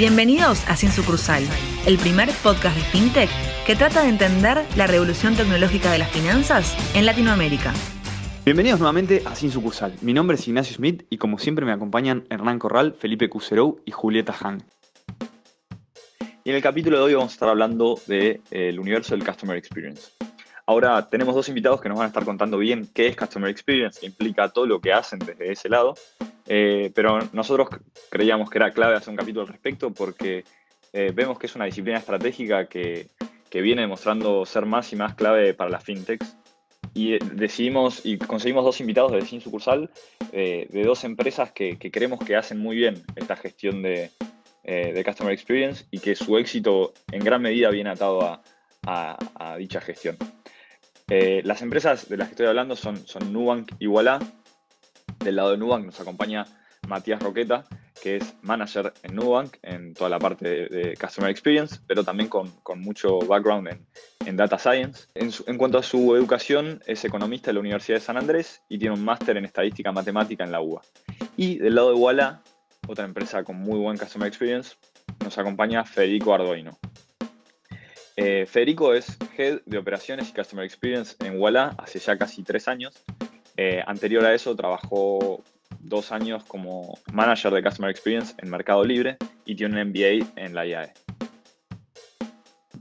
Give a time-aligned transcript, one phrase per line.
[0.00, 1.42] Bienvenidos a Sin Sucursal,
[1.84, 3.28] el primer podcast de FinTech
[3.66, 7.74] que trata de entender la revolución tecnológica de las finanzas en Latinoamérica.
[8.46, 9.92] Bienvenidos nuevamente a Sin Sucursal.
[10.00, 13.90] Mi nombre es Ignacio Smith y como siempre me acompañan Hernán Corral, Felipe Cuserou y
[13.90, 14.64] Julieta Han.
[16.44, 20.12] Y en el capítulo de hoy vamos a estar hablando del universo del Customer Experience.
[20.70, 23.98] Ahora tenemos dos invitados que nos van a estar contando bien qué es Customer Experience,
[23.98, 25.94] qué implica todo lo que hacen desde ese lado.
[26.46, 27.70] Eh, pero nosotros
[28.08, 30.44] creíamos que era clave hacer un capítulo al respecto porque
[30.92, 33.08] eh, vemos que es una disciplina estratégica que,
[33.52, 36.36] viene demostrando ser más y más clave para las fintechs.
[36.94, 39.90] Y eh, decidimos y conseguimos dos invitados de Sin Sucursal
[40.30, 44.12] de dos empresas que, creemos que hacen muy bien esta gestión de,
[45.04, 48.40] Customer Experience y que su éxito en gran medida viene atado
[48.84, 50.16] a dicha gestión.
[51.10, 54.20] Eh, las empresas de las que estoy hablando son, son Nubank y Walla.
[55.18, 56.46] Del lado de Nubank nos acompaña
[56.86, 57.64] Matías Roqueta,
[58.00, 62.52] que es manager en Nubank en toda la parte de, Customer Experience, pero también con,
[62.76, 63.68] mucho background
[64.24, 65.08] en, Data Science.
[65.14, 68.94] En, cuanto a su educación, es economista de la Universidad de San Andrés y tiene
[68.94, 70.82] un máster en Estadística Matemática en la UBA.
[71.36, 72.40] Y del lado de Walla,
[72.86, 74.76] otra empresa con muy buen Customer Experience,
[75.24, 76.78] nos acompaña Federico Arduino.
[78.22, 82.68] Eh, Federico es Head de Operaciones y Customer Experience en Walla hace ya casi tres
[82.68, 83.02] años.
[83.56, 85.42] Eh, anterior a eso trabajó
[85.78, 90.54] dos años como Manager de Customer Experience en Mercado Libre y tiene un MBA en
[90.54, 90.92] la IAE.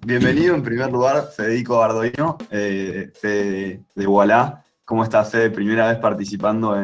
[0.06, 5.52] Bienvenido en primer lugar, Federico Ardoino, eh, de, de ¿Cómo estás, Fede?
[5.52, 6.76] Primera vez participando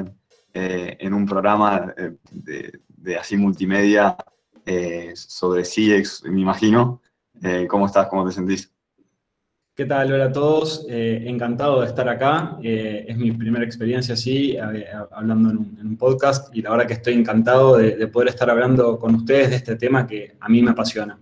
[0.54, 1.94] en, un programa
[2.32, 4.16] de, así multimedia
[5.14, 7.02] sobre CX, me imagino.
[7.44, 8.08] Eh, ¿Cómo estás?
[8.08, 8.72] ¿Cómo te sentís?
[9.76, 10.14] ¿Qué tal?
[10.14, 10.86] Hola a todos.
[10.90, 12.58] Eh, encantado de estar acá.
[12.64, 14.58] Eh, es mi primera experiencia así,
[15.12, 19.16] hablando en un, podcast, y la verdad que estoy encantado de, poder estar hablando con
[19.16, 21.20] ustedes de este tema que a mí me apasiona.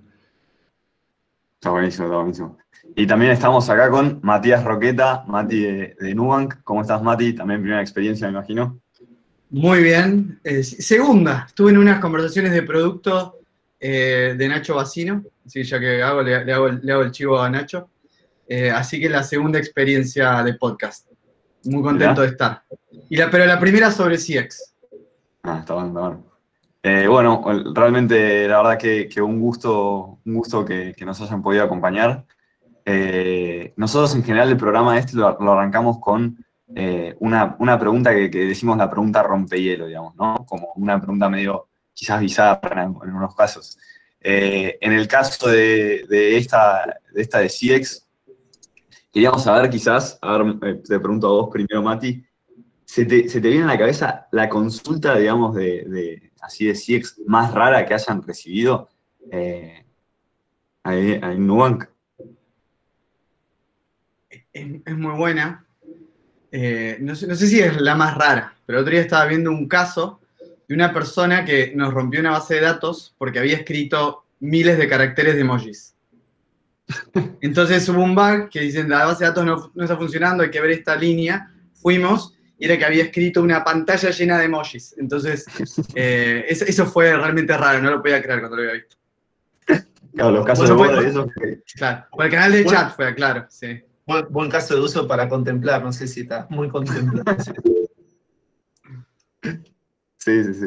[1.55, 2.57] Está buenísimo, está buenísimo.
[2.95, 6.61] Y también estamos acá con Matías Roqueta, Mati de, Nubank.
[6.63, 7.33] ¿Cómo estás, Mati?
[7.33, 8.79] También primera experiencia, me imagino.
[9.49, 10.39] Muy bien.
[10.61, 11.45] segunda.
[11.47, 13.39] Estuve en unas conversaciones de producto
[13.89, 17.89] de Nacho Bacino sí, ya que hago, le, hago, el chivo a Nacho.
[18.47, 21.07] Eh, así que la segunda experiencia de podcast.
[21.65, 22.63] Muy contento de estar.
[23.09, 24.75] Y la, pero la primera sobre CX.
[25.43, 26.23] Ah, está bueno, está bueno.
[26.85, 27.41] Eh, bueno,
[27.73, 32.25] realmente la verdad que, un gusto, un gusto que, nos hayan podido acompañar.
[32.85, 36.37] Eh, nosotros en general el programa este lo, arrancamos con
[37.19, 40.45] una, pregunta que, decimos la pregunta rompehielo, digamos, ¿no?
[40.45, 43.77] Como una pregunta medio quizás bizarra en, en unos casos.
[44.25, 46.05] Eh, en el caso de,
[46.37, 48.07] esta, de esta de CX,
[49.11, 52.25] queríamos saber quizás, a ver, eh, te pregunto a vos primero, Mati,
[52.85, 57.85] ¿se te, viene a la cabeza la consulta, digamos, de, así de CX más rara
[57.85, 58.87] que hayan recibido
[59.29, 59.85] eh,
[60.85, 61.85] en Nubank?
[64.53, 65.65] Es, muy buena.
[66.51, 69.67] no, sé, no sé si es la más rara, pero otro día estaba viendo un
[69.67, 70.21] caso
[70.67, 74.87] de una persona que nos rompió una base de datos porque había escrito miles de
[74.87, 75.95] caracteres de emojis.
[77.41, 80.61] Entonces hubo un bug que dicen, la base de datos no, está funcionando, hay que
[80.61, 81.49] ver esta línea.
[81.73, 84.95] Fuimos y era que había escrito una pantalla llena de emojis.
[84.97, 85.45] Entonces,
[85.95, 88.97] eh, eso, fue realmente raro, no lo podía creer cuando lo había visto.
[90.13, 91.27] Claro, los casos de eso.
[91.75, 93.81] Claro, por el canal de chat fue, claro, sí.
[94.05, 97.37] Buen, caso de uso para contemplar, no sé si está muy contemplado.
[100.23, 100.65] Sí, sí, sí.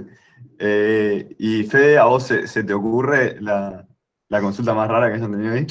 [0.58, 3.86] Eh, y Fede, ¿a vos se, te ocurre la,
[4.40, 5.66] consulta más rara que hayan tenido ahí?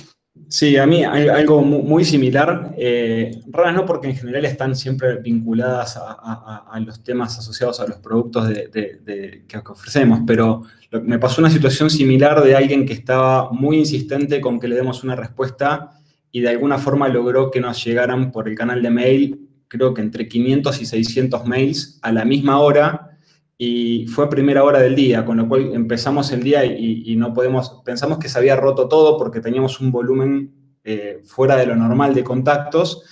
[0.49, 2.73] Sí, a mí algo muy similar.
[2.77, 7.97] Eh, raras no porque en general están siempre vinculadas a, los temas asociados a los
[7.99, 10.63] productos que ofrecemos, pero
[11.03, 15.03] me pasó una situación similar de alguien que estaba muy insistente con que le demos
[15.03, 15.91] una respuesta
[16.31, 20.01] y de alguna forma logró que nos llegaran por el canal de mail, creo que
[20.01, 23.14] entre 500 y 600 mails a la misma hora
[23.57, 27.33] y fue a primera hora del día, con lo cual empezamos el día y, no
[27.33, 30.53] podemos, pensamos que se había roto todo porque teníamos un volumen
[30.83, 33.05] eh, fuera de lo normal de contactos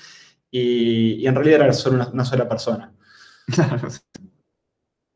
[0.51, 2.93] y, en realidad era solo una, sola persona.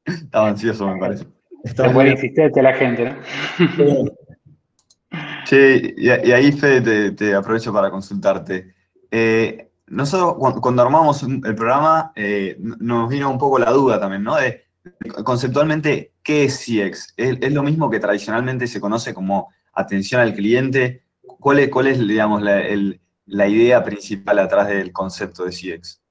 [0.05, 1.25] Estaba ansioso, me parece.
[1.63, 4.05] Estaba muy insistente la gente, ¿no?
[5.45, 8.75] Sí, y, ahí, Fede, te, aprovecho para consultarte.
[9.09, 14.35] Eh, nosotros, cuando, armamos el programa, eh, nos vino un poco la duda también, ¿no?
[14.35, 14.66] De,
[15.23, 17.13] conceptualmente, ¿qué es CX?
[17.17, 21.03] ¿Es, lo mismo que tradicionalmente se conoce como atención al cliente?
[21.21, 26.01] ¿Cuál es, cuál es digamos, la, idea principal atrás del concepto de CX?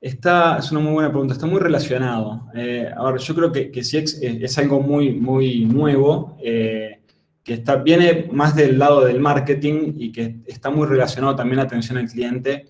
[0.00, 2.46] Esta es una muy buena pregunta, está muy relacionado.
[2.54, 6.36] Eh, ahora, yo creo que, CX es, algo muy, muy nuevo.
[6.42, 7.02] Eh,
[7.46, 11.62] que está, viene más del lado del marketing y que está muy relacionado también a
[11.62, 12.66] atención al cliente,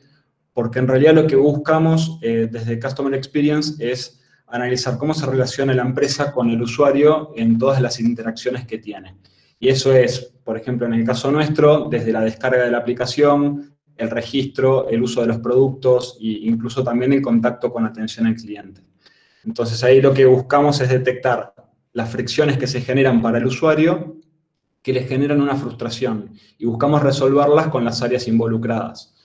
[0.52, 5.74] porque en realidad lo que buscamos eh, desde Customer Experience es analizar cómo se relaciona
[5.74, 9.16] la empresa con el usuario en todas las interacciones que tiene.
[9.58, 13.76] Y eso es, por ejemplo, en el caso nuestro, desde la descarga de la aplicación,
[13.96, 18.34] el registro, el uso de los productos e incluso también el contacto con atención al
[18.34, 18.82] cliente.
[19.44, 21.54] Entonces ahí lo que buscamos es detectar
[21.92, 24.16] las fricciones que se generan para el usuario
[24.82, 29.15] que les generan una frustración y buscamos resolverlas con las áreas involucradas.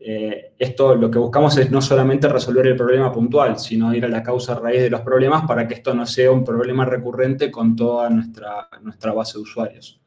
[0.00, 4.08] Eh, esto lo que buscamos es no solamente resolver el problema puntual, sino ir a
[4.08, 7.74] la causa raíz de los problemas para que esto no sea un problema recurrente con
[7.74, 10.00] toda nuestra, nuestra base de usuarios.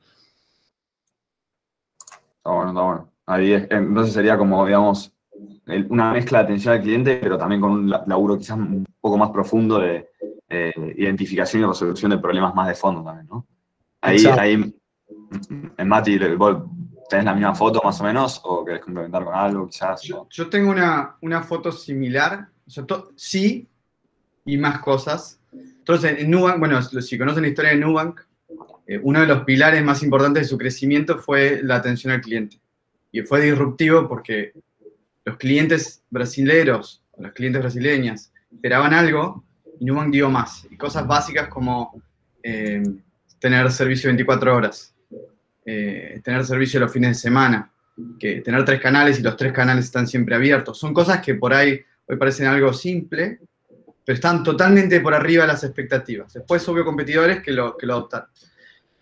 [2.38, 3.12] Está bueno, está bueno.
[3.26, 5.14] Ahí entonces sería como, digamos,
[5.90, 9.30] una mezcla de atención al cliente, pero también con un laburo quizás un poco más
[9.30, 10.10] profundo de
[10.50, 13.46] eh, identificación y resolución de problemas más de fondo también, ¿no?
[14.02, 14.74] Ahí, ahí
[15.78, 16.64] en Mati, ¿vos
[17.12, 20.02] tenés la misma foto más o menos o querés complementar con algo quizás?
[20.02, 22.48] Yo, tengo una, una, foto similar,
[23.16, 23.68] sí,
[24.46, 25.40] y más cosas.
[25.52, 28.22] Entonces, en Nubank, bueno, si conocen la historia de Nubank,
[28.88, 32.62] eh, uno de los pilares más importantes de su crecimiento fue la atención al cliente.
[33.12, 34.54] Y fue disruptivo porque
[35.26, 39.44] los clientes brasileños, los clientes brasileñas, esperaban algo
[39.82, 40.66] y Nubank dio más.
[40.72, 42.02] Y cosas básicas como
[42.42, 42.82] eh,
[43.40, 44.91] tener servicio 24 horas,
[45.66, 47.72] eh, tener servicio los fines de semana,
[48.20, 50.80] que tener tres canales y los tres canales están siempre abiertos.
[50.80, 53.40] Son cosas que por ahí hoy parecen algo simple,
[54.06, 56.34] pero están totalmente por arriba de las expectativas.
[56.34, 58.30] Después hubo competidores que lo, que lo adoptaron.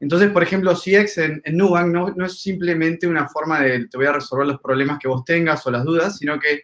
[0.02, 3.98] Entonces, por ejemplo, CX en, en Nubank no, no, es simplemente una forma de te
[3.98, 6.62] voy a resolver los problemas que vos tengas o las dudas, sino que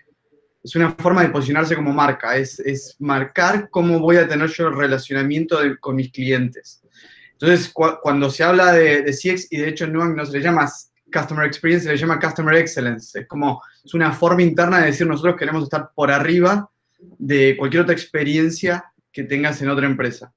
[0.63, 4.67] es una forma de posicionarse como marca, es, es marcar cómo voy a tener yo
[4.67, 6.81] el relacionamiento con mis clientes.
[7.39, 10.71] Entonces, cuando se habla de, CX, y de hecho Nubank no se le llama
[11.11, 13.19] Customer Experience, se le llama Customer Excellence.
[13.19, 16.69] Es como, es una forma interna de decir nosotros queremos estar por arriba
[17.17, 20.33] de cualquier otra experiencia que tengas en otra empresa.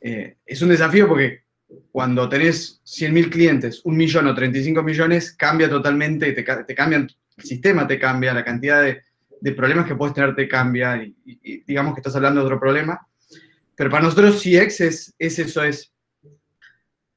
[0.00, 1.42] Eh, es un desafío porque
[1.90, 7.44] cuando tenés 100.000 clientes, un millón o 35 millones, cambia totalmente, te, te cambian, el
[7.44, 9.02] sistema te cambia, la cantidad de,
[9.54, 13.06] problemas que puedes tener te cambia, y, digamos que estás hablando de otro problema.
[13.74, 15.92] Pero para nosotros CX es, es eso, es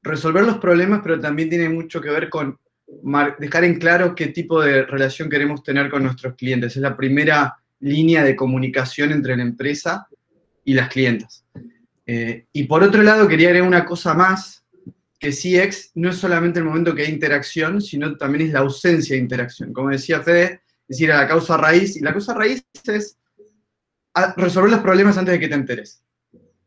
[0.06, 2.58] resolver los problemas, pero también tiene mucho que ver con
[3.38, 6.76] dejar en claro qué tipo de relación queremos tener con nuestros clientes.
[6.76, 10.06] Es la primera línea de comunicación entre la empresa
[10.64, 11.44] y las clientas.
[12.06, 14.64] Eh, y por otro lado, quería agregar una cosa más,
[15.18, 19.16] que CX no es solamente el momento que hay interacción, sino también es la ausencia
[19.16, 19.72] de interacción.
[19.72, 23.18] Como decía Fede, es a la causa raíz, y la causa raíz es
[24.36, 26.02] resolver los problemas antes de que te enteres.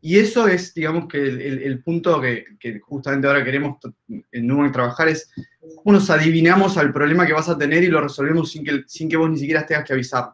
[0.02, 5.30] Y eso es, digamos, que el, punto que, justamente ahora queremos en Nubank trabajar es,
[5.76, 9.10] cómo nos adivinamos al problema que vas a tener y lo resolvemos sin que, sin
[9.10, 10.32] que vos ni siquiera tengas que avisar.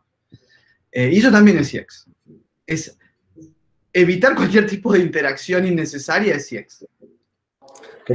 [0.92, 2.06] Eh, y eso también es CX.
[2.68, 2.98] Es
[3.92, 6.86] evitar cualquier tipo de interacción innecesaria es CX.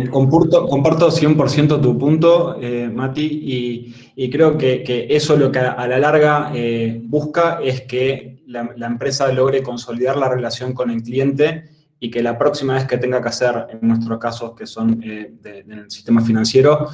[0.08, 5.98] Comparto, comparto 100% tu punto, eh, Mati, y, creo que, eso lo que a, la
[5.98, 12.10] larga eh, busca es que la, empresa logre consolidar la relación con el cliente y
[12.10, 15.90] que la próxima vez que tenga que hacer, en nuestros casos que son eh, del
[15.90, 16.88] sistema financiero,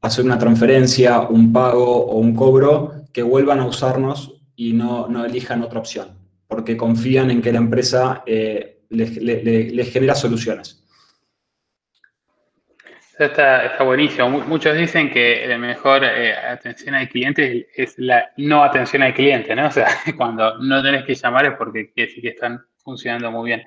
[0.00, 5.24] hacer una transferencia, un pago o un cobro, que vuelvan a usarnos y no, no
[5.24, 6.08] elijan otra opción,
[6.48, 10.85] porque confían en que la empresa les genera soluciones.
[13.18, 14.28] Está, está buenísimo.
[14.28, 19.56] Muchos dicen que la mejor eh, atención al cliente es la no atención al cliente,
[19.56, 19.68] ¿no?
[19.68, 23.48] O sea, cuando no tenés que llamar es porque quiere decir que están funcionando muy
[23.48, 23.64] bien.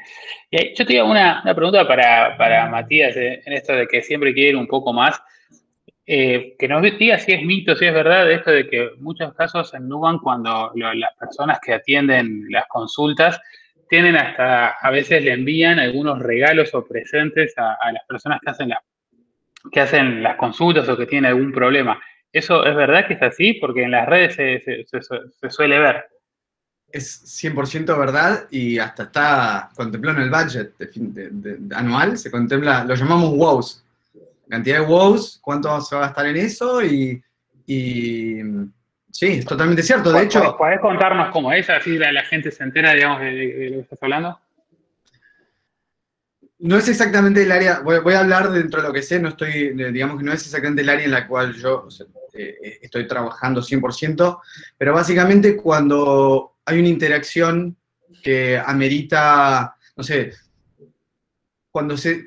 [0.51, 4.35] Y yo tengo una, una pregunta para, para Matías eh, en esto de que siempre
[4.35, 5.19] quiere ir un poco más.
[6.05, 9.73] Eh, que nos diga si es mito, si es verdad, esto de que muchos casos
[9.73, 13.39] en Nubank, cuando las personas que atienden las consultas
[13.89, 18.49] tienen hasta, a veces le envían algunos regalos o presentes a, a las personas que
[18.51, 18.79] hacen las
[19.71, 22.01] que hacen las consultas o que tienen algún problema.
[22.31, 23.53] ¿Eso es verdad que es así?
[23.53, 26.05] Porque en las redes se, suele ver.
[26.91, 30.73] Es 100% verdad y hasta está contemplado en el budget
[31.75, 33.85] anual, se contempla, lo llamamos WOWs.
[34.47, 37.21] Cantidad de WOWs, cuánto se va a gastar en eso y,
[39.11, 40.11] sí, es totalmente cierto.
[40.11, 40.55] De hecho...
[40.57, 41.69] ¿Puedes contarnos cómo es?
[41.69, 44.39] Así la, la gente se entera, digamos, de, de lo que estás hablando.
[46.59, 49.73] No es exactamente el área, voy, a hablar dentro de lo que sé, no estoy,
[49.93, 51.87] digamos que no es exactamente el área en la cual yo
[52.33, 54.39] eh, estoy trabajando 100%,
[54.77, 57.77] pero básicamente cuando hay una interacción
[58.21, 60.33] que amerita, no sé,
[61.71, 62.25] cuando se,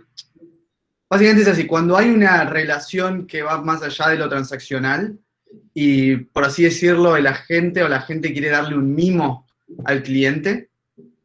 [1.10, 5.18] básicamente es así, cuando hay una relación que va más allá de lo transaccional
[5.74, 9.46] y, por así decirlo, el agente o la gente quiere darle un mimo
[9.84, 10.70] al cliente,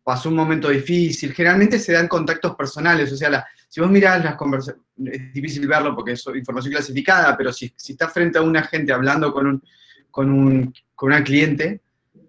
[0.08, 4.38] pasó un momento difícil, generalmente se dan contactos personales, o sea, si vos mirás las
[4.38, 8.56] conversaciones, es difícil verlo porque es información clasificada, pero si, si estás frente a un
[8.56, 9.64] agente hablando con, un,
[10.10, 11.82] con, un, con una cliente,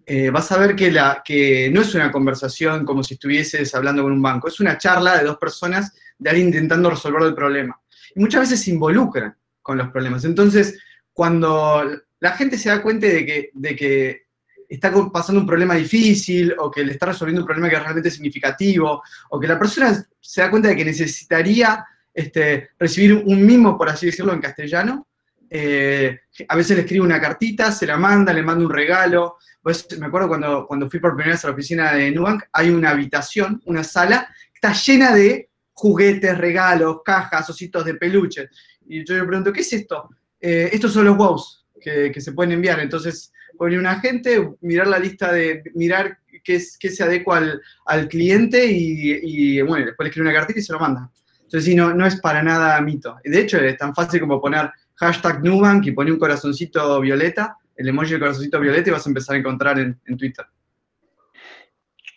[0.04, 4.02] eh, vas a ver que, la, que no es una conversación como si estuvieses hablando
[4.02, 7.80] con un banco, es una charla de dos personas de alguien intentando resolver el problema.
[8.12, 10.24] Y muchas veces se involucran con los problemas.
[10.24, 10.80] Entonces,
[11.12, 14.26] cuando la gente se da cuenta de que, de que
[14.68, 18.10] está pasando un problema difícil o que le está resolviendo un problema que es realmente
[18.10, 23.78] significativo o que la persona se da cuenta de que necesitaría este, recibir un mimo,
[23.78, 25.06] por así decirlo, en castellano.
[25.50, 29.36] Eh, a veces le escribe una cartita, se la manda, le manda un regalo.
[29.62, 32.70] Pues, me acuerdo cuando, cuando fui por primera vez a la oficina de Nubank, hay
[32.70, 38.48] una habitación, una sala, está llena de juguetes, regalos, cajas, ositos de peluche.
[38.86, 40.10] Y yo le pregunto, ¿qué es esto?
[40.40, 42.80] Eh, estos son los wows que, que se pueden enviar.
[42.80, 47.42] Entonces, poner un agente, mirar la lista de, mirar qué, qué se adecua
[47.84, 51.10] al, cliente y, bueno, después le escribe una cartita y se lo manda.
[51.34, 53.18] Entonces, sí, no, no es para nada mito.
[53.24, 57.88] De hecho, es tan fácil como poner hashtag Nubank y poner un corazoncito violeta, el
[57.88, 60.46] emoji del corazoncito violeta y vas a empezar a encontrar en, Twitter.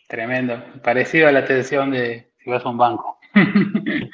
[0.08, 0.62] Tremendo.
[0.84, 3.20] Parecido a la atención de si vas a un banco.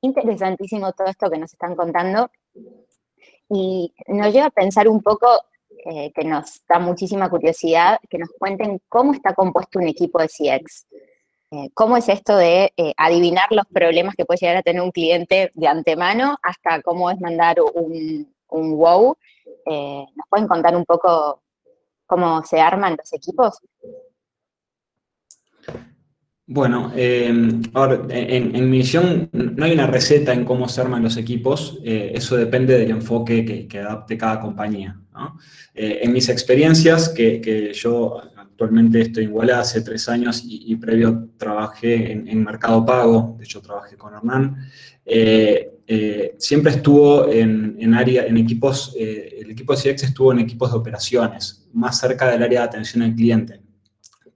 [0.00, 2.30] Interesantísimo todo esto que nos están contando.
[3.48, 5.28] Y nos lleva a pensar un poco,
[5.84, 10.28] eh, que nos da muchísima curiosidad, que nos cuenten cómo está compuesto un equipo de
[10.28, 10.86] CX.
[11.52, 14.90] Eh, ¿Cómo es esto de eh, adivinar los problemas que puede llegar a tener un
[14.90, 19.16] cliente de antemano hasta cómo es mandar un, un wow?
[19.64, 21.42] ¿Nos pueden contar un poco
[22.06, 23.60] cómo se arman los equipos?
[26.48, 31.16] Bueno, eh, ahora, en, mi visión no hay una receta en cómo se arman los
[31.16, 34.96] equipos, eh, eso depende del enfoque que, adapte cada compañía.
[35.74, 42.12] Eh, en mis experiencias, que, yo actualmente estoy en hace tres años y, previo trabajé
[42.12, 44.68] en, Mercado Pago, de hecho trabajé con Hernán,
[46.38, 51.66] siempre estuvo en, área, en equipos, el equipo de CX estuvo en equipos de operaciones,
[51.72, 53.60] más cerca del área de atención al cliente.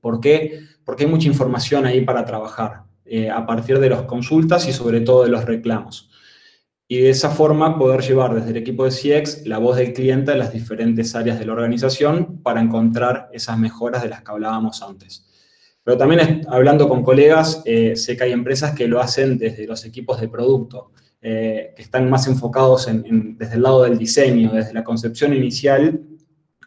[0.00, 0.69] ¿Por qué?
[0.84, 5.00] Porque hay mucha información ahí para trabajar eh, a partir de las consultas y sobre
[5.00, 6.10] todo de los reclamos.
[6.86, 10.32] Y de esa forma poder llevar desde el equipo de CX la voz del cliente
[10.32, 14.82] a las diferentes áreas de la organización para encontrar esas mejoras de las que hablábamos
[14.82, 15.26] antes.
[15.82, 19.84] Pero también hablando con colegas, eh, sé que hay empresas que lo hacen desde los
[19.84, 24.84] equipos de producto, eh, que están más enfocados desde el lado del diseño, desde la
[24.84, 26.00] concepción inicial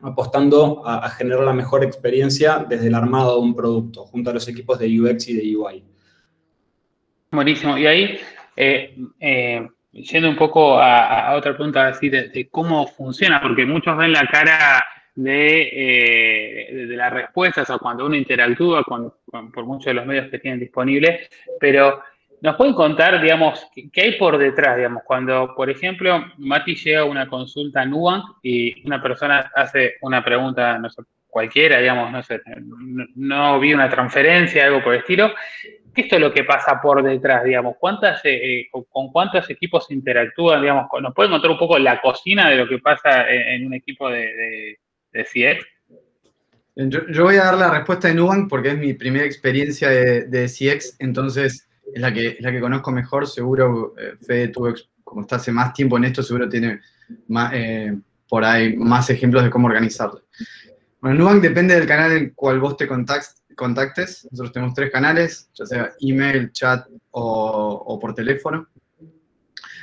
[0.03, 4.47] apostando a, generar la mejor experiencia desde el armado de un producto, junto a los
[4.47, 5.83] equipos de UX y de UI.
[7.31, 7.77] Buenísimo.
[7.77, 8.19] Y ahí,
[8.55, 14.11] eh, eh, yendo un poco a, otra pregunta así de, cómo funciona, porque muchos ven
[14.11, 19.13] la cara de, eh, de, las respuestas o cuando uno interactúa con,
[19.51, 21.29] por muchos de los medios que tienen disponibles,
[21.59, 22.01] pero
[22.43, 27.05] ¿Nos pueden contar, digamos, qué hay por detrás, digamos, cuando, por ejemplo, Mati llega a
[27.05, 32.21] una consulta a Nubank y una persona hace una pregunta, no sé, cualquiera, digamos, no
[32.21, 32.41] sé,
[33.15, 35.31] no, vi una transferencia, algo por el estilo.
[35.95, 37.77] ¿Qué es lo que pasa por detrás, digamos?
[37.79, 40.87] ¿Cuántas, eh, ¿Con cuántos equipos interactúan, digamos?
[41.01, 44.77] ¿Nos pueden contar un poco la cocina de lo que pasa en, un equipo de,
[45.13, 45.65] de, CX?
[46.75, 50.47] Yo, voy a dar la respuesta de Nubank porque es mi primera experiencia de, de
[50.47, 54.73] CX, entonces es la que, la que conozco mejor, seguro eh, Fede tuvo,
[55.03, 56.81] como está hace más tiempo en esto, seguro tiene
[57.27, 57.97] más, eh,
[58.27, 60.23] por ahí más ejemplos de cómo organizarlo.
[60.99, 64.27] Bueno, Nubank depende del canal en cual vos te contactes.
[64.31, 68.67] Nosotros tenemos tres canales, ya sea email, chat o, por teléfono.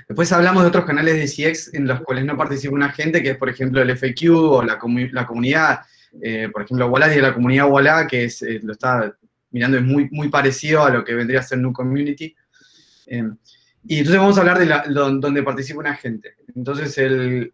[0.09, 3.30] Después hablamos de otros canales de CX en los cuales no participa un agente, que
[3.30, 4.78] es, por ejemplo, el FAQ o la,
[5.12, 5.80] la comunidad.
[6.21, 9.14] Eh, por ejemplo, Walla y la comunidad Walla, que es, lo está
[9.50, 12.35] mirando es muy, muy parecido a lo que vendría a ser New Community.
[13.07, 13.28] Eh,
[13.85, 16.37] y entonces vamos a hablar de donde participa una gente.
[16.54, 17.52] Entonces el,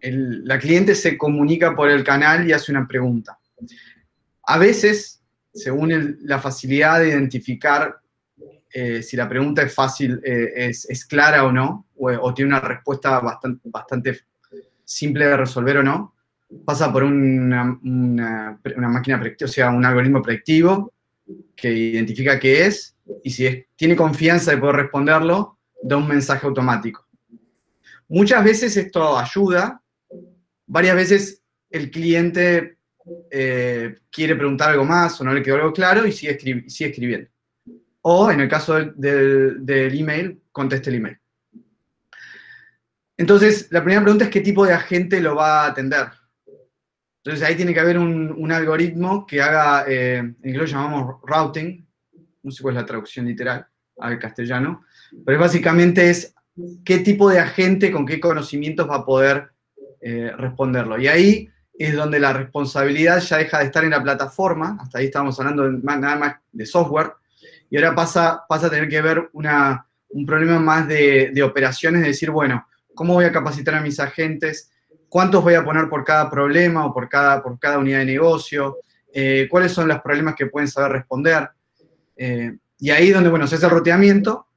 [0.00, 3.38] la cliente se comunica por el canal y hace una pregunta.
[4.42, 8.00] A veces, según la facilidad de identificar
[8.76, 13.20] eh, si la pregunta es fácil, eh, es, clara o no, o, tiene una respuesta
[13.20, 14.20] bastante, bastante
[14.84, 16.16] simple de resolver o no,
[16.64, 20.92] pasa por una, una, una máquina o sea, un algoritmo predictivo,
[21.56, 27.06] que identifica qué es y si tiene confianza de poder responderlo, da un mensaje automático.
[28.08, 29.82] Muchas veces esto ayuda,
[30.66, 32.78] varias veces el cliente
[33.30, 37.28] eh, quiere preguntar algo más o no le quedó algo claro y sigue, escribiendo.
[38.06, 41.18] o en el caso del- del email, conteste el email.
[43.16, 46.06] Entonces, la primera pregunta es qué tipo de agente lo va a atender.
[47.24, 51.82] Entonces, ahí tiene que haber un, algoritmo que haga, eh, lo llamamos routing,
[52.42, 53.66] no sé cuál es la traducción literal
[53.98, 54.84] al castellano,
[55.24, 56.34] pero básicamente es
[56.84, 59.52] qué tipo de agente con qué conocimientos va a poder
[60.02, 61.00] eh, responderlo.
[61.00, 65.06] Y ahí es donde la responsabilidad ya deja de estar en la plataforma, hasta ahí
[65.06, 67.12] estábamos hablando de nada más de software,
[67.70, 72.08] y ahora pasa, pasa a tener que ver un problema más de, de operaciones, de
[72.08, 74.70] decir, bueno, ¿cómo voy a capacitar a mis agentes?
[75.14, 78.78] ¿Cuántos voy a poner por cada problema o por cada, por cada unidad de negocio?
[79.12, 81.50] Eh, ¿Cuáles son los problemas que pueden saber responder?
[82.16, 84.48] Eh, y ahí donde, bueno, se hace el roteamiento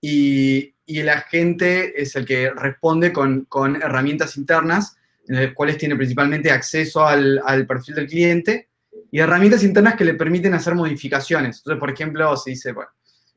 [0.00, 5.78] y, y el agente es el que responde con, con herramientas internas, en las cuales
[5.78, 8.68] tiene principalmente acceso al, perfil del cliente
[9.10, 11.58] y herramientas internas que le permiten hacer modificaciones.
[11.58, 12.90] Entonces, por ejemplo, se dice, bueno,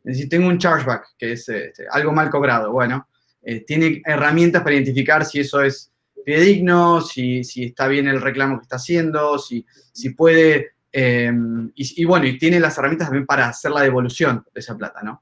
[0.05, 3.07] si tengo un chargeback, que es este, algo mal cobrado, bueno,
[3.41, 5.89] eh, tiene herramientas para identificar si eso es
[6.23, 11.31] fidedigno, si, si está bien el reclamo que está haciendo, si, si puede, eh,
[11.75, 15.21] y, bueno, y tiene las herramientas también para hacer la devolución de esa plata, ¿no?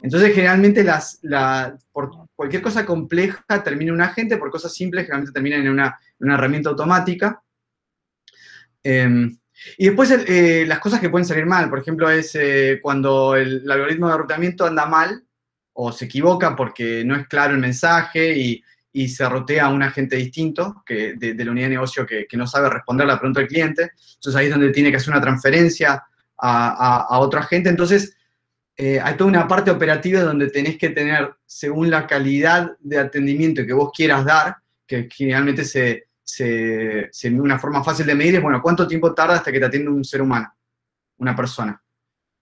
[0.00, 5.32] Entonces, generalmente, las, la, por cualquier cosa compleja termina un agente, por cosas simples generalmente
[5.32, 7.42] terminan en una, una herramienta automática.
[8.84, 9.28] Eh,
[9.76, 13.62] y después eh, las cosas que pueden salir mal, por ejemplo, es eh, cuando el,
[13.64, 15.24] el algoritmo de rutamiento anda mal
[15.72, 18.62] o se equivoca porque no es claro el mensaje y,
[19.02, 22.46] y se rotea a un agente distinto que, de, la unidad de negocio que, no
[22.46, 23.92] sabe responder la pregunta del cliente.
[24.14, 26.02] Entonces ahí es donde tiene que hacer una transferencia a,
[26.36, 27.68] a- a otro agente.
[27.68, 28.16] Entonces
[28.76, 33.64] eh, hay toda una parte operativa donde tenés que tener, según la calidad de atendimiento
[33.66, 38.42] que vos quieras dar, que generalmente se, se, se- una forma fácil de medir es,
[38.42, 40.52] bueno, ¿cuánto tiempo tarda hasta que te atiende un ser humano,
[41.18, 41.80] una persona?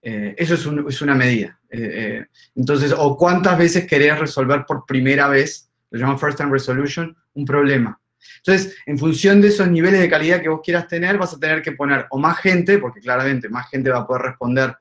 [0.03, 1.59] Eh, eso es, un- es una medida.
[1.71, 7.17] Eh, entonces, o cuántas veces querés resolver por primera vez, lo llaman first time resolution,
[7.35, 7.99] un problema.
[8.39, 11.63] Entonces, en función de esos niveles de calidad que vos quieras tener, vas a tener
[11.63, 14.77] que poner o más gente, porque claramente más gente va a poder responder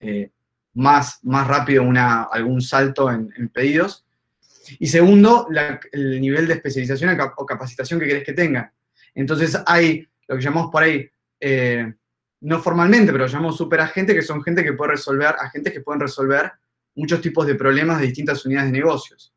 [0.00, 0.30] eh,
[0.74, 4.06] más, más rápido una, algún salto en, pedidos.
[4.78, 5.48] Y segundo,
[5.92, 8.70] el nivel de especialización o cap- o capacitación que querés que tengan.
[9.14, 11.08] Entonces hay lo que llamamos por ahí,
[11.40, 11.92] eh,
[12.40, 16.00] no formalmente, pero lo llamamos superagente, que son gente que puede resolver, agentes que pueden
[16.00, 16.50] resolver
[16.94, 19.32] muchos tipos de problemas de distintas unidades de negocios.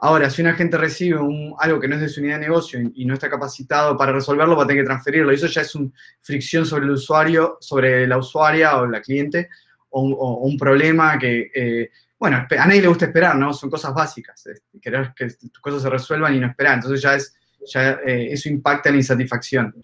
[0.00, 1.18] Ahora, si un agente recibe
[1.58, 4.56] algo que no es de su unidad de negocio y, no está capacitado para resolverlo,
[4.56, 5.30] va a tener que transferirlo.
[5.32, 9.48] Y eso ya es una fricción sobre el usuario, sobre la usuaria o la cliente,
[9.90, 13.52] o, un- problema que, eh, bueno, a nadie le gusta esperar, ¿no?
[13.52, 14.46] Son cosas básicas.
[14.46, 16.74] eh, Querer que tus cosas se resuelvan y no esperar.
[16.74, 17.36] Entonces ya es,
[17.74, 19.74] eh, eso impacta en la insatisfacción.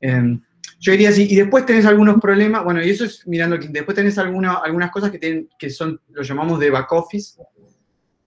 [0.00, 0.40] Em,
[0.80, 3.58] yo diría así, y después tenés algunos problemas, bueno, y eso es mirando.
[3.58, 7.40] Después tenés alguna- algunas cosas que, que son, lo llamamos de back office,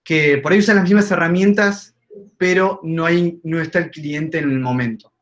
[0.04, 1.96] que por ahí usan las mismas herramientas,
[2.38, 5.14] pero no, hay, no está el cliente en el momento.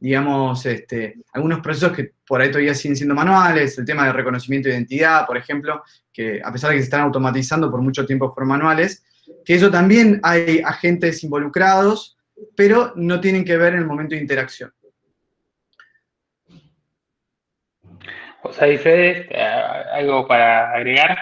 [0.00, 4.68] Digamos, este, algunos procesos que por ahí todavía siguen siendo manuales, el tema de reconocimiento
[4.68, 8.32] de identidad, por ejemplo, que a pesar de que se están automatizando por mucho tiempo
[8.32, 9.04] fueron manuales,
[9.44, 12.16] que eso también hay agentes involucrados,
[12.56, 14.72] pero no tienen que ver en el momento de interacción.
[18.44, 21.16] O sea, y Fede, eh, ¿algo para agregar?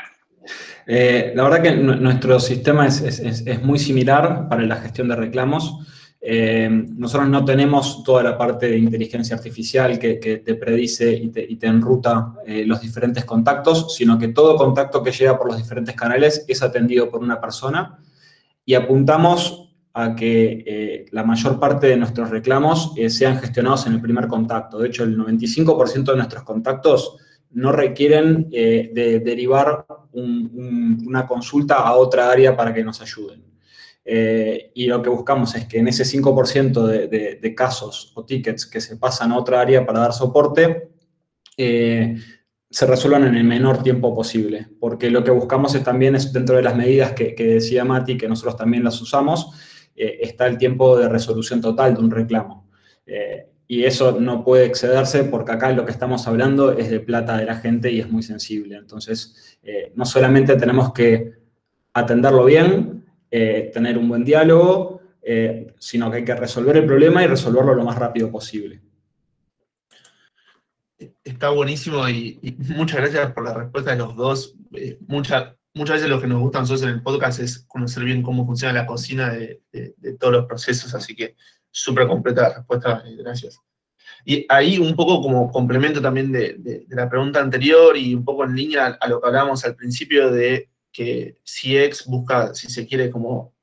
[0.93, 5.07] Eh, la verdad que nu- nuestro sistema es- es- es muy similar para la gestión
[5.09, 5.87] de reclamos.
[6.21, 11.29] Eh, nosotros no tenemos toda la parte de inteligencia artificial que, que te predice y
[11.29, 15.47] te, y te enruta eh, los diferentes contactos, sino que todo contacto que llega por
[15.47, 17.99] los diferentes canales es atendido por una persona
[18.67, 23.93] y apuntamos a que eh, la mayor parte de nuestros reclamos eh, sean gestionados en
[23.95, 24.79] el primer contacto.
[24.81, 27.17] De hecho, el 95% de nuestros contactos
[27.53, 33.01] no requieren eh, de derivar un- un- una consulta a otra área para que nos
[33.01, 33.45] ayuden.
[34.05, 38.67] Eh, y lo que buscamos es que en ese 5% de, de- casos o tickets
[38.67, 40.91] que se pasan a otra área para dar soporte,
[41.57, 42.17] eh,
[42.71, 44.69] se resuelvan en el menor tiempo posible.
[44.79, 48.17] Porque lo que buscamos es también, es dentro de las medidas que, que decía Mati,
[48.17, 49.51] que nosotros también las usamos,
[49.95, 52.69] está el tiempo de resolución total de un reclamo.
[53.73, 57.45] Y eso no puede excederse porque acá lo que estamos hablando es de plata de
[57.45, 58.75] la gente y es muy sensible.
[58.77, 61.35] Entonces, eh, no solamente tenemos que
[61.95, 67.23] atenderlo bien, eh, tener un buen diálogo, eh, sino que hay que resolver el problema
[67.23, 68.81] y resolverlo lo más rápido posible.
[71.23, 72.41] Está buenísimo y,
[72.75, 74.57] muchas gracias por la respuesta de los dos.
[75.07, 78.21] Mucha- muchas veces lo que nos gusta a nosotros en el podcast es conocer bien
[78.25, 81.37] cómo funciona la cocina de- de todos los procesos, así que
[81.71, 83.61] súper completa la respuesta, eh, gracias.
[84.25, 88.55] Y ahí un poco como complemento también de, la pregunta anterior y un poco en
[88.55, 93.55] línea a lo que hablábamos al principio de que CX busca, si se quiere, como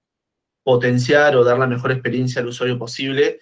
[0.64, 3.40] potenciar o dar la mejor experiencia al usuario posible.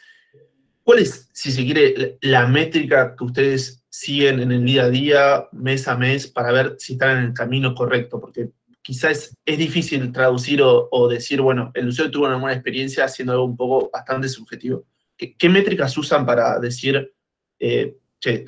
[0.84, 5.47] ¿Cuál es, si se quiere, la métrica que ustedes siguen en el día a día,
[5.51, 8.19] mes a mes, para ver si están en el camino correcto?
[8.19, 8.49] Porque
[8.86, 13.45] quizás es, difícil traducir o, decir, bueno, el usuario tuvo una buena experiencia haciendo algo
[13.45, 14.86] un poco bastante subjetivo.
[15.17, 17.12] ¿Qué, métricas usan para decir,
[17.58, 17.98] eh,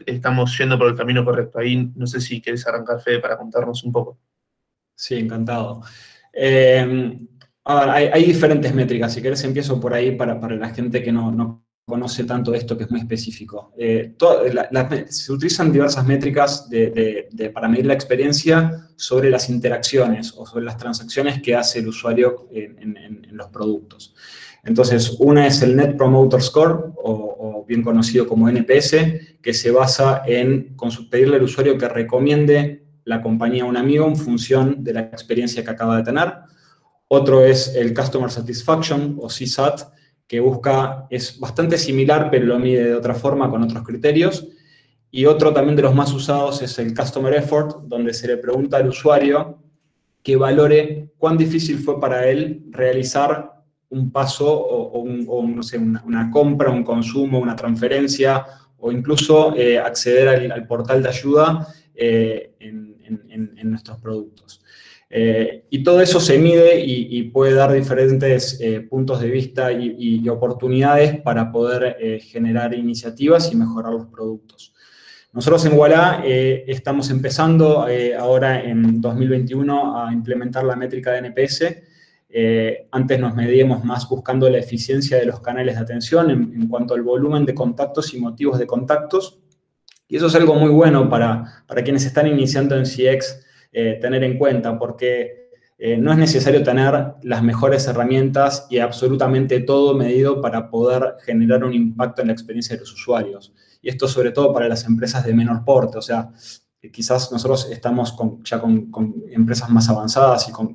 [0.05, 1.57] estamos yendo por el camino correcto?
[1.57, 4.19] Ahí no sé si quieres arrancar, Fede, para contarnos un poco.
[4.93, 5.81] Sí, encantado.
[6.31, 7.17] Eh,
[7.63, 9.15] hay, diferentes métricas.
[9.15, 12.91] Si querés, empiezo por ahí para, la gente que no, conoce tanto esto, que es
[12.91, 13.71] muy específico.
[13.77, 14.13] Eh,
[15.07, 16.67] se utilizan diversas métricas
[17.53, 22.49] para medir la experiencia sobre las interacciones o sobre las transacciones que hace el usuario
[22.51, 24.13] en, los productos.
[24.65, 28.95] Entonces, una es el Net Promoter Score, o, bien conocido como NPS,
[29.41, 30.75] que se basa en
[31.09, 35.63] pedirle al usuario que recomiende la compañía a un amigo en función de la experiencia
[35.63, 36.33] que acaba de tener.
[37.07, 39.96] Otro es el Customer Satisfaction o CSAT,
[40.27, 44.47] que busca, es bastante similar, pero lo mide de otra forma con otros criterios.
[45.09, 48.77] Y otro también de los más usados es el Customer Effort, donde se le pregunta
[48.77, 49.59] al usuario
[50.21, 53.53] que valore cuán difícil fue para él realizar
[53.89, 58.45] un paso o, no sé, una, compra, un consumo, una transferencia
[58.77, 62.97] o incluso eh, acceder al, portal de ayuda eh, en,
[63.29, 64.61] en, nuestros productos.
[65.09, 70.27] Eh, y todo eso se mide y, puede dar diferentes eh, puntos de vista y,
[70.27, 74.73] oportunidades para poder eh, generar iniciativas y mejorar los productos.
[75.31, 77.85] Nosotros en Walla estamos empezando
[78.17, 81.63] ahora en 2021 a implementar la métrica de NPS.
[82.91, 86.95] antes nos medíamos más buscando la eficiencia de los canales de atención en, en cuanto
[86.95, 89.39] al volumen de contactos y motivos de contactos.
[90.07, 94.23] Y eso es algo muy bueno para, para quienes están iniciando en CX eh, tener
[94.23, 100.41] en cuenta, porque eh, no es necesario tener las mejores herramientas y absolutamente todo medido
[100.41, 103.53] para poder generar un impacto en la experiencia de los usuarios.
[103.81, 106.31] Y esto sobre todo para las empresas de menor porte, o sea,
[106.91, 108.89] quizás nosotros estamos ya con,
[109.29, 110.73] empresas más avanzadas y con,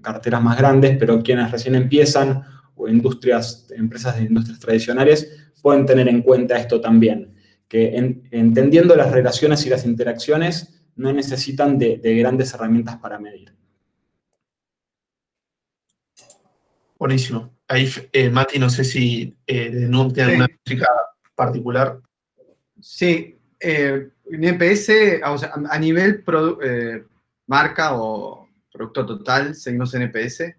[0.00, 2.42] carteras más grandes, pero quienes recién empiezan
[2.76, 7.32] o industrias, empresas de industrias tradicionales pueden tener en cuenta esto también
[7.72, 13.52] que entendiendo las relaciones y las interacciones no necesitan de, grandes herramientas para medir.
[16.98, 17.50] Buenísimo.
[17.66, 20.88] Ahí, eh, Mati, no sé si eh, de nuevo tiene alguna métrica
[21.34, 22.00] particular.
[22.80, 26.24] Sí, eh, NPS, a nivel
[26.62, 27.04] eh,
[27.46, 30.54] marca o producto total, seguimos NPS.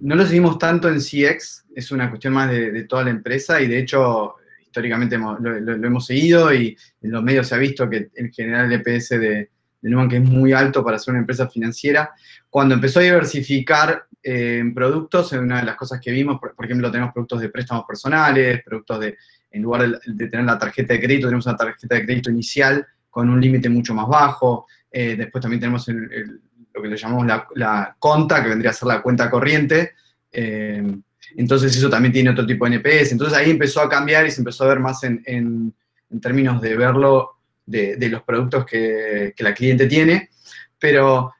[0.00, 3.60] no lo seguimos tanto en CX, es una cuestión más de, de, toda la empresa
[3.60, 4.36] y de hecho
[4.76, 8.80] históricamente lo, hemos seguido y en los medios se ha visto que en general el
[8.80, 12.10] EPS de, de que es muy alto para ser una empresa financiera.
[12.50, 16.90] Cuando empezó a diversificar eh, en productos, una de las cosas que vimos, por, ejemplo,
[16.90, 19.16] tenemos productos de préstamos personales, productos de,
[19.50, 23.30] en lugar de, tener la tarjeta de crédito, tenemos una tarjeta de crédito inicial con
[23.30, 24.66] un límite mucho más bajo.
[24.90, 28.88] Eh, después también tenemos lo que le llamamos la, la, conta, que vendría a ser
[28.88, 29.92] la cuenta corriente.
[30.30, 30.98] Eh,
[31.34, 33.12] entonces eso también tiene otro tipo de NPS.
[33.12, 35.74] Entonces ahí empezó a cambiar y se empezó a ver más en,
[36.20, 40.30] términos de verlo de, los productos que, la cliente tiene.
[40.78, 41.34] Pero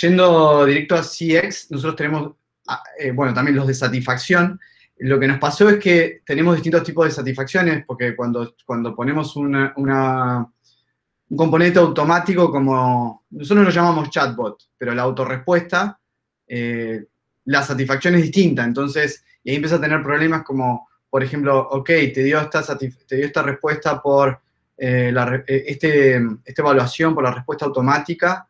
[0.00, 2.32] yendo directo a CX, nosotros tenemos,
[2.68, 4.60] ah, eh, bueno, también los de satisfacción.
[4.98, 9.34] Lo que nos pasó es que tenemos distintos tipos de satisfacciones, porque cuando, cuando ponemos
[9.36, 15.98] una, un componente automático como, nosotros lo llamamos chatbot, pero la autorrespuesta,
[16.46, 17.04] eh,
[17.46, 18.64] la satisfacción es distinta.
[18.64, 23.16] Entonces, y ahí empieza a tener problemas como, por ejemplo, ok, te dio esta, te
[23.16, 24.40] dio esta respuesta por
[24.76, 28.48] eh, la, eh, este, esta evaluación, por la respuesta automática,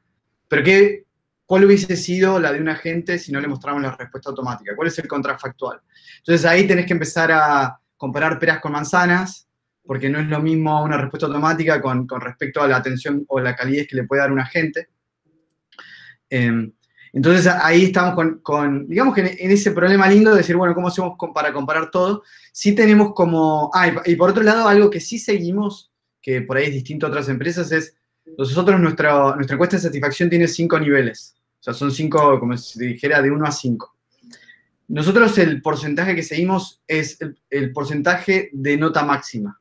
[0.49, 1.05] pero ¿qué,
[1.45, 4.75] ¿cuál hubiese sido la de un agente si no le mostramos la respuesta automática?
[4.75, 5.81] ¿Cuál es el contrafactual?
[6.19, 9.49] Entonces ahí tenés que empezar a comparar peras con manzanas,
[9.85, 13.39] porque no es lo mismo una respuesta automática con, con respecto a la atención o
[13.41, 14.89] la calidez que le puede dar un agente.
[16.31, 16.73] Em,
[17.15, 21.15] entonces ahí estamos con, digamos que en, ese problema lindo de decir, bueno, ¿cómo hacemos
[21.33, 22.25] para comparar todo?
[22.53, 26.67] Sí tenemos como, ah, y, por otro lado, algo que sí seguimos, que por ahí
[26.67, 27.97] es distinto a otras empresas, es,
[28.37, 32.85] nosotros nuestra, nuestra encuesta de satisfacción tiene cinco niveles, o sea, son cinco, como si
[32.85, 33.95] dijera, de uno a cinco.
[34.89, 39.59] Nosotros el porcentaje que seguimos es el, porcentaje de nota máxima.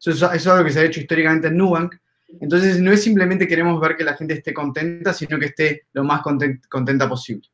[0.00, 1.96] Eso es, algo que se ha hecho históricamente en Nubank,
[2.40, 6.04] entonces, no es simplemente queremos ver que la gente esté contenta, sino que esté lo
[6.04, 7.48] más contenta posible.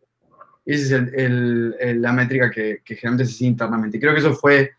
[0.64, 3.98] Esa es la métrica que, generalmente se sigue internamente.
[3.98, 4.72] Creo que eso fue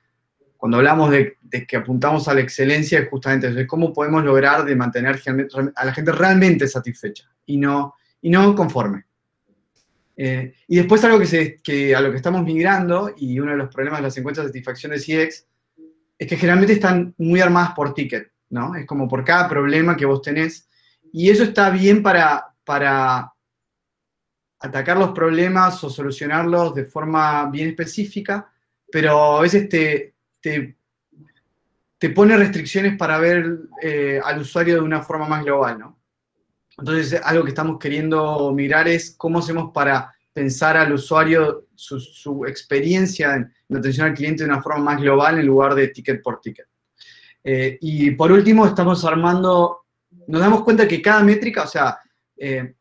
[0.56, 4.76] cuando hablamos de, que apuntamos a la excelencia, justamente eso, es cómo podemos lograr de
[4.76, 5.20] mantener
[5.76, 9.06] a la gente realmente satisfecha y no, y no conforme.
[10.18, 13.58] Eh, y después algo que, se, que a lo que estamos migrando, y uno de
[13.58, 15.46] los problemas de las encuestas de satisfacción de CX,
[16.18, 18.76] es que generalmente están muy armadas por ticket, ¿no?
[18.76, 20.70] Es como por cada problema que vos tenés.
[21.12, 23.34] Y eso está bien para, para
[24.60, 28.52] atacar los problemas o solucionarlos de forma bien específica,
[28.92, 30.76] pero a veces te, te,
[32.10, 36.00] pone restricciones para ver eh, al usuario de una forma más global, ¿no?
[36.78, 43.36] Entonces, algo que estamos queriendo mirar es cómo hacemos para pensar al usuario, su, experiencia
[43.36, 46.68] en, atención al cliente de una forma más global en lugar de ticket por ticket.
[47.43, 49.86] Eh, y por último, estamos armando,
[50.28, 51.97] nos damos cuenta que cada métrica, o sea,
[52.38, 52.75] eh,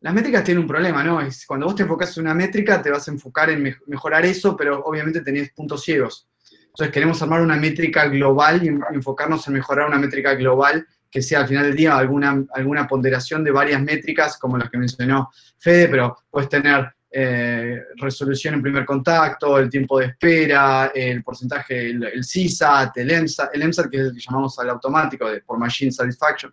[0.00, 1.20] las métricas tienen un problema, ¿no?
[1.20, 4.56] Es, cuando vos te enfocas en una métrica, te vas a enfocar en mejorar eso,
[4.56, 6.28] pero obviamente tenés puntos ciegos.
[6.66, 11.40] Entonces queremos armar una métrica global y enfocarnos en mejorar una métrica global que sea
[11.40, 15.88] al final del día alguna, alguna ponderación de varias métricas, como las que mencionó Fede,
[15.88, 22.02] pero puedes tener eh, resolución en primer contacto, el tiempo de espera, el porcentaje, el,
[22.04, 25.92] el el EMSAT, el EMSAT que es el que llamamos al automático, de, por Machine
[25.92, 26.52] Satisfaction.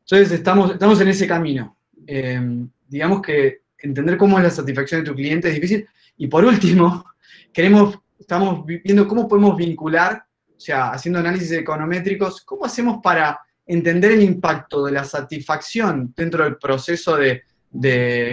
[0.00, 1.76] Entonces estamos, estamos en ese camino.
[2.06, 5.88] Eh, digamos que entender cómo es la satisfacción de tu cliente es difícil.
[6.16, 7.04] Y por último,
[7.52, 10.24] queremos, estamos viendo cómo podemos vincular,
[10.56, 16.44] o sea, haciendo análisis econométricos, cómo hacemos para entender el impacto de la satisfacción dentro
[16.44, 17.42] del proceso de,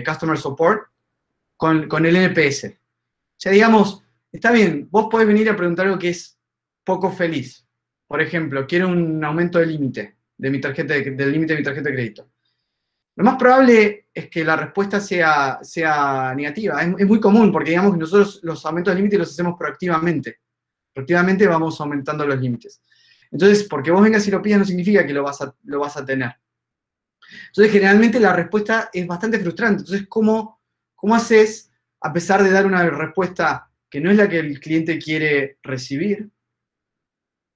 [0.06, 0.91] Customer Support
[1.62, 2.66] con, el NPS.
[2.66, 6.40] O sea, digamos, está bien, vos podés venir a preguntar algo que es
[6.84, 7.68] poco feliz.
[8.08, 11.90] Por ejemplo, quiero un aumento del límite de mi tarjeta del límite de mi tarjeta
[11.90, 12.32] de crédito.
[13.16, 16.82] Lo más probable es que la respuesta sea, negativa.
[16.82, 20.40] Es, muy común porque digamos nosotros los aumentos de límite los hacemos proactivamente.
[20.92, 22.82] Proactivamente vamos aumentando los límites.
[23.30, 26.36] Entonces, porque vos vengas y lo pidas no significa que lo vas a tener.
[27.50, 29.82] Entonces, generalmente la respuesta es bastante frustrante.
[29.82, 30.61] Entonces, ¿cómo,
[31.02, 34.98] ¿cómo haces, a pesar de dar una respuesta que no es la que el cliente
[35.00, 36.30] quiere recibir?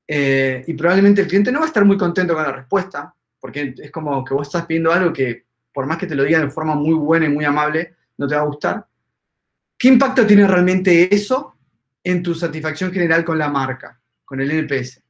[0.08, 3.74] Eh, y probablemente el cliente no va a estar muy contento con la respuesta, porque
[3.78, 6.50] es como que vos estás pidiendo algo que, por más que te lo diga de
[6.50, 8.88] forma muy buena y muy amable, no te va a gustar.
[9.78, 11.56] ¿Qué impacto tiene realmente eso
[12.04, 15.06] en tu satisfacción general con la marca, con el NPS?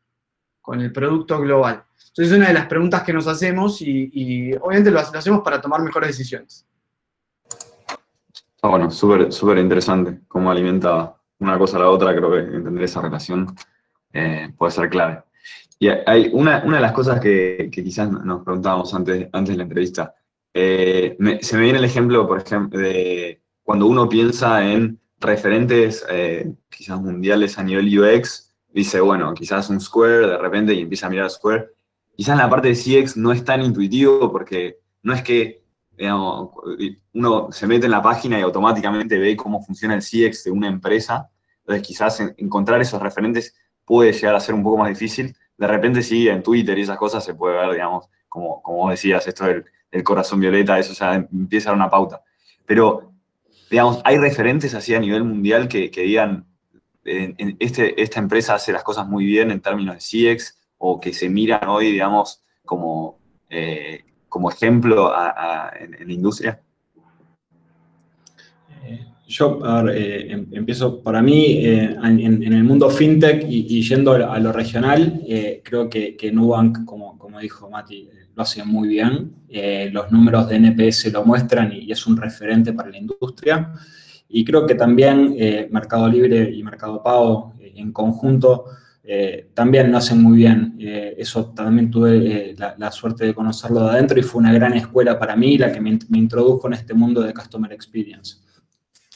[0.65, 1.83] con el producto global.
[2.07, 5.83] Entonces es una de las preguntas que nos hacemos y, obviamente lo, hacemos para tomar
[5.83, 6.65] mejores decisiones.
[8.65, 12.84] Ah, bueno, súper súper interesante cómo alimenta una cosa a la otra, creo que entender
[12.84, 13.56] esa relación
[14.12, 15.21] eh, puede ser clave.
[15.78, 20.15] Y hay una, de las cosas que, quizás nos preguntábamos antes, antes de la entrevista,
[20.51, 26.51] eh, se me viene el ejemplo, por ejemplo, de cuando uno piensa en referentes eh,
[26.67, 31.12] quizás mundiales a nivel UX, dice, bueno, quizás un Square de repente y empieza a
[31.12, 31.69] mirar Square.
[32.15, 35.64] Quizás en la parte de CX no es tan intuitivo porque no es que
[37.13, 40.67] uno se mete en la página y automáticamente ve cómo funciona el CX de una
[40.67, 41.29] empresa.
[41.60, 43.55] Entonces quizás encontrar esos referentes
[43.86, 45.36] puede llegar a ser un poco más difícil.
[45.58, 49.25] De repente sí, en Twitter y esas cosas se puede ver, digamos, como, como decías,
[49.27, 49.65] esto del,
[50.03, 52.21] corazón violeta, eso ya empieza a dar una pauta.
[52.65, 53.13] Pero,
[53.69, 56.45] digamos, hay referentes así a nivel mundial que, que digan,
[57.05, 61.29] este, esta empresa hace las cosas muy bien en términos de CX o que se
[61.29, 65.11] miran hoy, digamos, como, eh, como ejemplo
[65.79, 66.59] en, la industria?
[68.83, 74.13] Eh, yo, a ver, eh, em, empiezo, para mí, en, el mundo fintech y, yendo
[74.13, 75.21] a lo, regional,
[75.63, 79.33] creo que, que, Nubank, como, como dijo Mati, lo hace muy bien.
[79.91, 83.73] los números de NPS lo muestran y es un referente para la industria.
[84.29, 88.65] Y creo que también eh, Mercado Libre y Mercado Pago eh, en conjunto
[89.07, 90.75] eh, también lo hacen muy bien.
[90.79, 95.35] eso también tuve la, suerte de conocerlo de adentro y fue una gran escuela para
[95.35, 98.37] mí, la que me, introdujo en este mundo de Customer Experience.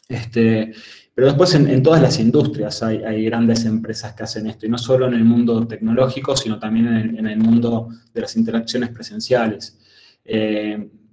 [0.07, 0.73] Este,
[1.13, 5.07] pero después en, todas las industrias hay, grandes empresas que hacen esto, y no solo
[5.07, 9.77] en el mundo tecnológico, sino también en el, mundo de las interacciones presenciales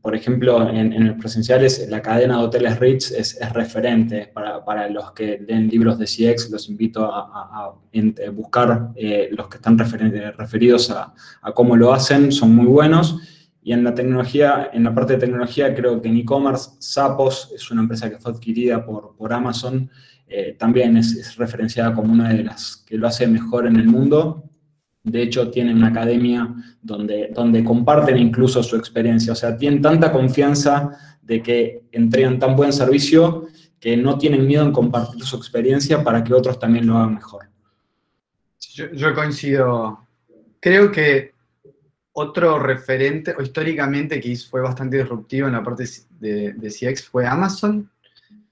[0.06, 5.10] por ejemplo, en, en los presenciales, la cadena de hoteles Ritz es, referente para, los
[5.10, 6.48] que leen libros de CX.
[6.48, 7.74] Los invito a,
[8.32, 11.12] buscar eh, los que están referidos a,
[11.56, 13.18] cómo lo hacen, son muy buenos.
[13.64, 17.68] Y en la tecnología, en la parte de tecnología, creo que en e-commerce, Sapos es
[17.72, 19.90] una empresa que fue adquirida por, por Amazon,
[20.28, 23.88] eh, también es, es, referenciada como una de las que lo hace mejor en el
[23.88, 24.44] mundo.
[25.06, 29.32] De hecho, tienen una academia donde, donde comparten incluso su experiencia.
[29.32, 30.90] O sea, tienen tanta confianza
[31.22, 33.46] de que entregan tan buen servicio
[33.78, 37.44] que no tienen miedo en compartir su experiencia para que otros también lo hagan mejor.
[38.58, 40.08] Yo, coincido.
[40.58, 41.34] Creo que
[42.10, 45.84] otro referente, o históricamente, que fue bastante disruptivo en la parte
[46.18, 47.88] de, de CX fue Amazon.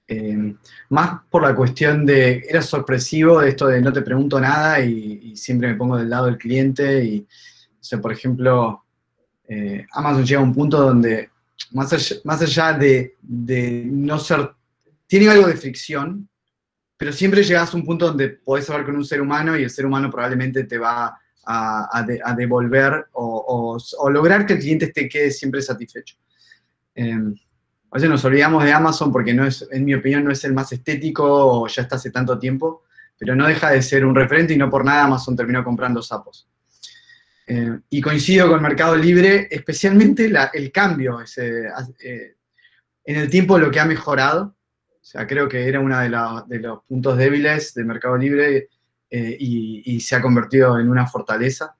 [0.07, 0.55] Eh,
[0.89, 5.69] más por la cuestión de, era sorpresivo esto de no te pregunto nada y, siempre
[5.69, 7.27] me pongo del lado del cliente y,
[8.01, 8.85] por ejemplo,
[9.47, 11.29] eh, Amazon llega a un punto donde,
[11.71, 13.15] más allá, más allá de,
[13.91, 14.51] no ser,
[15.07, 16.29] tiene algo de fricción,
[16.97, 19.69] pero siempre llegas a un punto donde podés hablar con un ser humano y el
[19.69, 22.05] ser humano probablemente te va a,
[22.37, 23.77] devolver o,
[24.09, 26.15] lograr que el cliente te quede siempre satisfecho.
[26.95, 27.17] Eh,
[27.95, 30.53] a veces nos olvidamos de Amazon porque no es, en mi opinión, no es el
[30.53, 31.23] más estético
[31.61, 32.83] o ya está hace tanto tiempo,
[33.17, 36.45] pero no deja de ser un referente y no por nada Amazon terminó comprando sapos.
[37.47, 42.35] Eh, y coincido con Mercado Libre, especialmente el cambio eh,
[43.05, 44.57] en el tiempo lo que ha mejorado.
[44.89, 48.67] O sea, creo que era uno de, los puntos débiles de Mercado Libre
[49.09, 51.77] eh, y, se ha convertido en una fortaleza.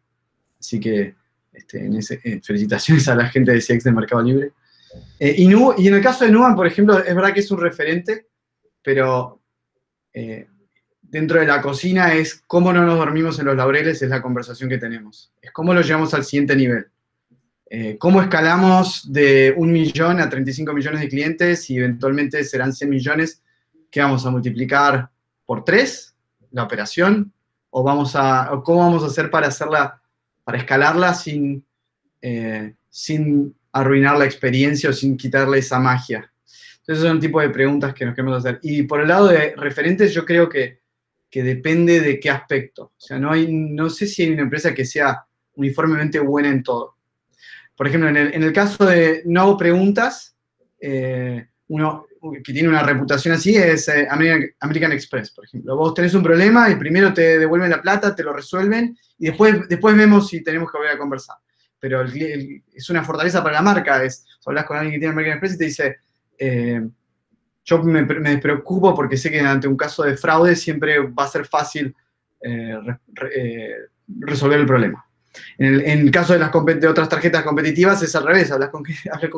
[0.58, 1.14] Así que
[1.52, 4.54] este, felicitaciones a la gente de CX de Mercado Libre.
[5.20, 8.28] Eh, y, en el caso de Nuban, por ejemplo, es verdad que es un referente,
[8.82, 9.42] pero
[10.14, 10.48] eh,
[11.02, 14.70] dentro de la cocina es cómo no nos dormimos en los laureles, es la conversación
[14.70, 15.32] que tenemos.
[15.42, 16.88] Es cómo lo llevamos al siguiente nivel.
[17.70, 22.90] Eh, cómo escalamos de un millón a 35 millones de clientes y eventualmente serán 100
[22.90, 23.42] millones
[23.90, 25.10] que vamos a multiplicar
[25.46, 26.16] por tres
[26.52, 27.34] la operación
[27.72, 30.00] o vamos a cómo vamos a hacer para hacerla
[30.44, 31.66] para escalarla sin,
[32.90, 36.32] sin arruinar la experiencia o sin quitarle esa magia?
[36.80, 38.60] Entonces, son tipo de preguntas que nos queremos hacer.
[38.62, 40.82] Y por el lado de referentes, yo creo que,
[41.30, 42.94] que depende de qué aspecto.
[42.96, 46.64] O sea, no, hay, no sé si hay una empresa que sea uniformemente buena en
[46.64, 46.96] todo.
[47.76, 50.38] Por ejemplo, en el, caso de no preguntas,
[50.80, 52.06] eh, uno
[52.44, 55.76] que tiene una reputación así es eh, American, Express, por ejemplo.
[55.76, 59.68] Vos tenés un problema y primero te devuelven la plata, te lo resuelven y después,
[59.68, 61.36] después vemos si tenemos que volver a conversar
[61.80, 64.04] pero es una fortaleza para la marca.
[64.04, 65.98] Es, hablas con alguien que tiene American Express y te dice,
[66.38, 66.88] eh,
[67.64, 71.28] yo me, me, preocupo porque sé que ante un caso de fraude siempre va a
[71.28, 71.96] ser fácil
[72.42, 72.78] eh,
[73.36, 73.76] eh,
[74.20, 75.04] resolver el problema.
[75.58, 79.32] En el, caso de, las, de otras tarjetas competitivas es al revés, hablas con, hablas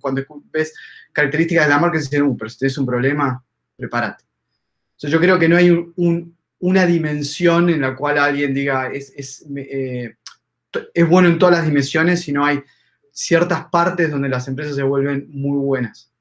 [0.00, 0.22] cuando
[0.52, 0.74] ves
[1.12, 3.42] características de la marca y dices, uh, pero si tienes un problema,
[3.76, 4.24] prepárate.
[4.98, 5.92] yo creo que no hay
[6.60, 9.44] una dimensión en la cual alguien diga, es
[10.94, 12.60] es bueno en todas las dimensiones, sino hay
[13.12, 16.12] ciertas partes donde las empresas se vuelven muy buenas.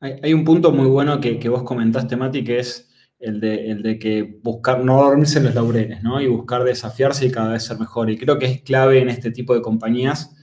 [0.00, 3.98] Hay, un punto muy bueno que, vos comentaste, Mati, que es el de, el de,
[3.98, 6.20] que buscar no dormirse en los laureles, ¿no?
[6.20, 8.10] Y buscar desafiarse y cada vez ser mejor.
[8.10, 10.36] Y creo que es clave en este tipo de compañías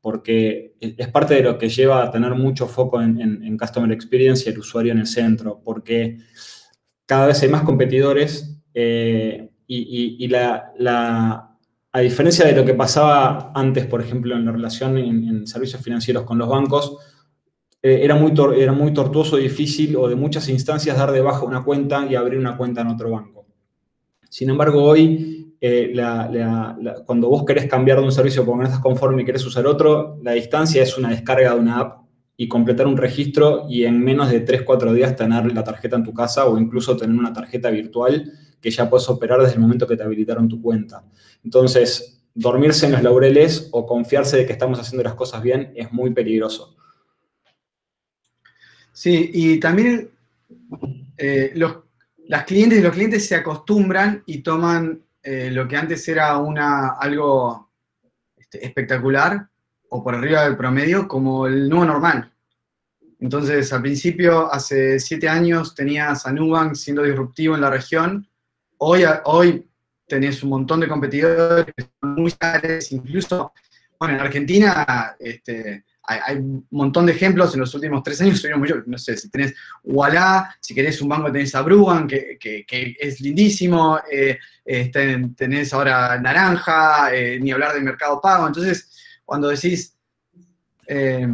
[0.00, 4.52] porque es parte de lo que lleva a tener mucho foco en, Customer Experience y
[4.52, 6.18] el usuario en el centro, porque
[7.04, 11.49] cada vez hay más competidores eh, y, la,
[11.92, 16.22] a diferencia de lo que pasaba antes, por ejemplo, en la relación en, servicios financieros
[16.24, 16.98] con los bancos,
[17.82, 21.64] eh, era, muy era muy tortuoso difícil o de muchas instancias dar de baja una
[21.64, 23.46] cuenta y abrir una cuenta en otro banco.
[24.28, 25.92] Sin embargo, hoy, eh,
[27.04, 30.18] cuando vos querés cambiar de un servicio porque no estás conforme y querés usar otro,
[30.22, 32.00] la distancia es una descarga de una app
[32.36, 36.14] y completar un registro y en menos de 3-4 días tener la tarjeta en tu
[36.14, 39.96] casa o incluso tener una tarjeta virtual que ya puedes operar desde el momento que
[39.96, 41.04] te habilitaron tu cuenta.
[41.44, 45.92] Entonces, dormirse en los laureles o confiarse de que estamos haciendo las cosas bien es
[45.92, 46.76] muy peligroso.
[48.92, 50.10] Sí, y también
[51.16, 51.76] eh, los,
[52.26, 56.90] las clientes y los clientes se acostumbran y toman eh, lo que antes era una,
[56.90, 57.70] algo
[58.36, 59.48] este, espectacular
[59.88, 62.32] o por arriba del promedio como el nuevo normal.
[63.18, 68.30] Entonces, al principio, hace siete años, tenías a Nubank siendo disruptivo en la región
[68.82, 69.69] Hoy, hoy
[70.10, 73.52] tenés un montón de competidores muy caros, incluso,
[73.98, 78.44] bueno, en Argentina este, hay, un montón de ejemplos, en los últimos tres años
[78.86, 82.66] no sé, si tenés Walla, si querés un banco tenés a Brugan, que,
[82.98, 88.90] es lindísimo, eh, este, tenés ahora Naranja, eh, ni hablar de Mercado Pago, entonces,
[89.24, 89.96] cuando decís,
[90.88, 91.28] eh,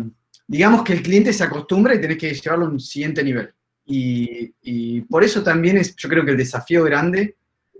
[0.46, 3.50] digamos que el cliente se acostumbra y tenés que llevarlo a un siguiente nivel.
[3.88, 7.36] Y, por eso también es, yo creo que el desafío grande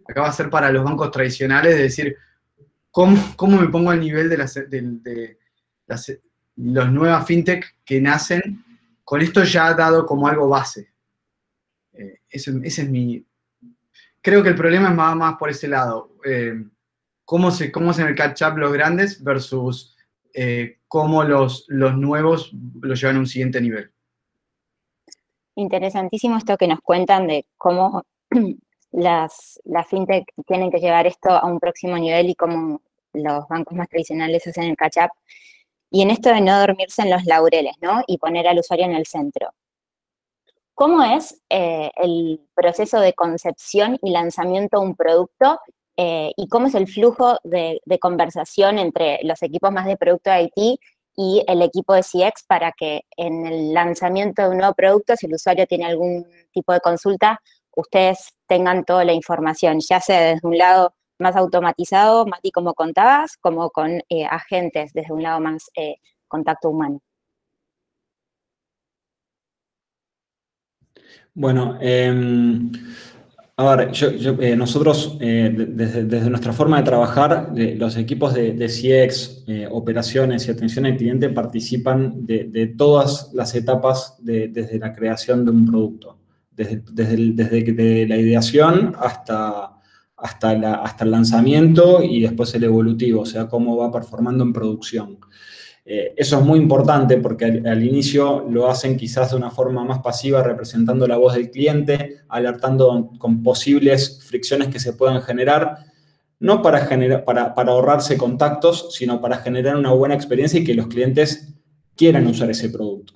[0.09, 2.16] acá va a ser para los bancos tradicionales de decir,
[2.90, 4.38] ¿cómo, cómo me pongo al nivel de
[5.86, 6.12] las,
[6.57, 8.64] los nuevas fintech que nacen
[9.04, 10.92] con esto ya dado como algo base?
[11.92, 13.24] Eh, ese, es mi...
[14.20, 16.16] Creo que el problema es más, más por ese lado.
[16.24, 16.64] Eh,
[17.24, 19.96] ¿cómo, se, ¿Cómo hacen el catch-up los grandes versus
[20.34, 23.90] eh, cómo los, los nuevos lo llevan a un siguiente nivel?
[25.57, 28.04] interesantísimo esto que nos cuentan de cómo
[28.93, 32.80] las, fintech tienen que llevar esto a un próximo nivel y cómo
[33.12, 35.11] los bancos más tradicionales hacen el catch-up.
[35.91, 38.03] Y en esto de no dormirse en los laureles, ¿no?
[38.07, 39.51] Y poner al usuario en el centro.
[40.74, 45.59] ¿Cómo es eh, el proceso de concepción y lanzamiento de un producto
[45.97, 50.51] eh, y cómo es el flujo de, conversación entre los equipos más de producto de
[50.55, 50.78] IT
[51.16, 55.26] y el equipo de CX para que en el lanzamiento de un nuevo producto, si
[55.26, 57.41] el usuario tiene algún tipo de consulta,
[57.77, 63.37] ustedes tengan toda la información, ya sea desde un lado más automatizado, Mati, como contabas,
[63.41, 65.70] como con eh, agentes desde un lado más
[66.29, 67.01] contacto humano.
[71.35, 72.72] Bueno, em,
[73.59, 73.91] a ver,
[74.41, 80.51] eh, nosotros eh, desde, nuestra forma de trabajar, los equipos de, CX, eh, operaciones y
[80.51, 86.18] atención al cliente participan de, todas las etapas desde la creación de un producto,
[86.57, 89.78] desde, desde, la ideación hasta,
[90.16, 95.18] hasta, hasta el lanzamiento y después el evolutivo, o sea, cómo va performando en producción.
[95.88, 100.00] Eh, eso es muy importante porque al, inicio lo hacen quizás de una forma más
[100.00, 105.76] pasiva, representando la voz del cliente, alertando con posibles fricciones que se puedan generar,
[106.40, 106.88] no para,
[107.24, 111.54] para, ahorrarse contactos, sino para generar una buena experiencia y que los clientes
[111.94, 113.14] quieran usar ese producto.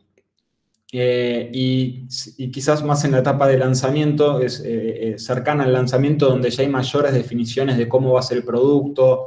[0.92, 2.06] Eh, y,
[2.50, 6.68] quizás más en la etapa de lanzamiento, es eh, cercana al lanzamiento, donde ya hay
[6.68, 9.26] mayores definiciones de cómo va a ser el producto,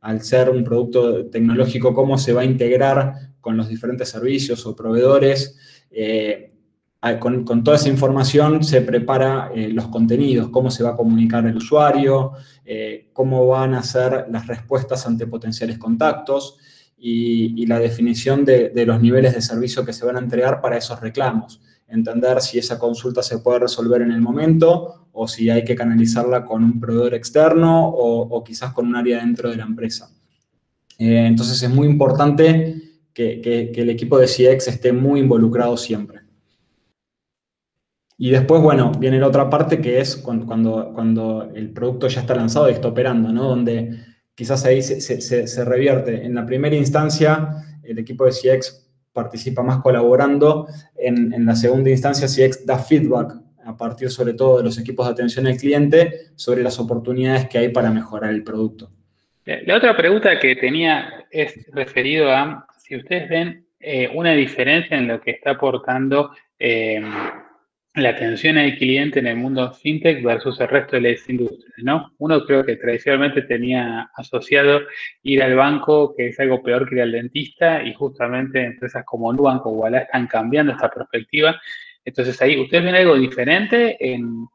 [0.00, 4.74] al ser un producto tecnológico, cómo se va a integrar con los diferentes servicios o
[4.74, 5.56] proveedores.
[5.90, 6.52] Eh,
[7.20, 11.56] con, toda esa información se prepara eh, los contenidos, cómo se va a comunicar el
[11.56, 12.32] usuario,
[12.64, 16.58] eh, cómo van a ser las respuestas ante potenciales contactos
[16.96, 21.00] y, la definición de, los niveles de servicio que se van a entregar para esos
[21.00, 21.60] reclamos.
[21.88, 26.44] Entender si esa consulta se puede resolver en el momento o si hay que canalizarla
[26.44, 30.10] con un proveedor externo o, quizás con un área dentro de la empresa.
[30.98, 36.20] Eh, entonces es muy importante que, el equipo de CX esté muy involucrado siempre.
[38.18, 42.34] Y después, bueno, viene la otra parte que es cuando, cuando, el producto ya está
[42.34, 43.44] lanzado y está operando, ¿no?
[43.44, 46.24] Donde quizás ahí se, revierte.
[46.24, 47.48] En la primera instancia,
[47.82, 50.68] el equipo de CX participa más colaborando.
[50.96, 53.34] En, en la segunda instancia, CX da feedback
[53.64, 57.58] a partir sobre todo de los equipos de atención al cliente, sobre las oportunidades que
[57.58, 58.92] hay para mejorar el producto.
[59.44, 65.08] La otra pregunta que tenía es referido a si ustedes ven eh, una diferencia en
[65.08, 67.00] lo que está aportando eh,
[67.96, 72.12] la atención al cliente en el mundo fintech versus el resto de las industrias, ¿no?
[72.18, 74.82] Uno creo que tradicionalmente tenía asociado
[75.22, 79.32] ir al banco, que es algo peor que ir al dentista, y justamente empresas como
[79.32, 81.58] Nubank o Walla están cambiando esta perspectiva
[82.06, 84.46] entonces ahí, ¿ustedes ven algo diferente en,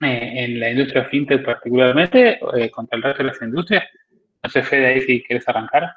[0.00, 3.84] eh, la industria fintech particularmente eh, contra el resto de las industrias?
[4.42, 5.92] No sé, Fede, ahí si quieres arrancar.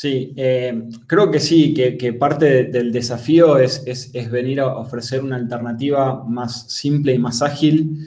[0.00, 3.84] Sí, eh, creo que sí, que, parte del desafío es,
[4.30, 7.98] venir a ofrecer una alternativa más simple y más ágil,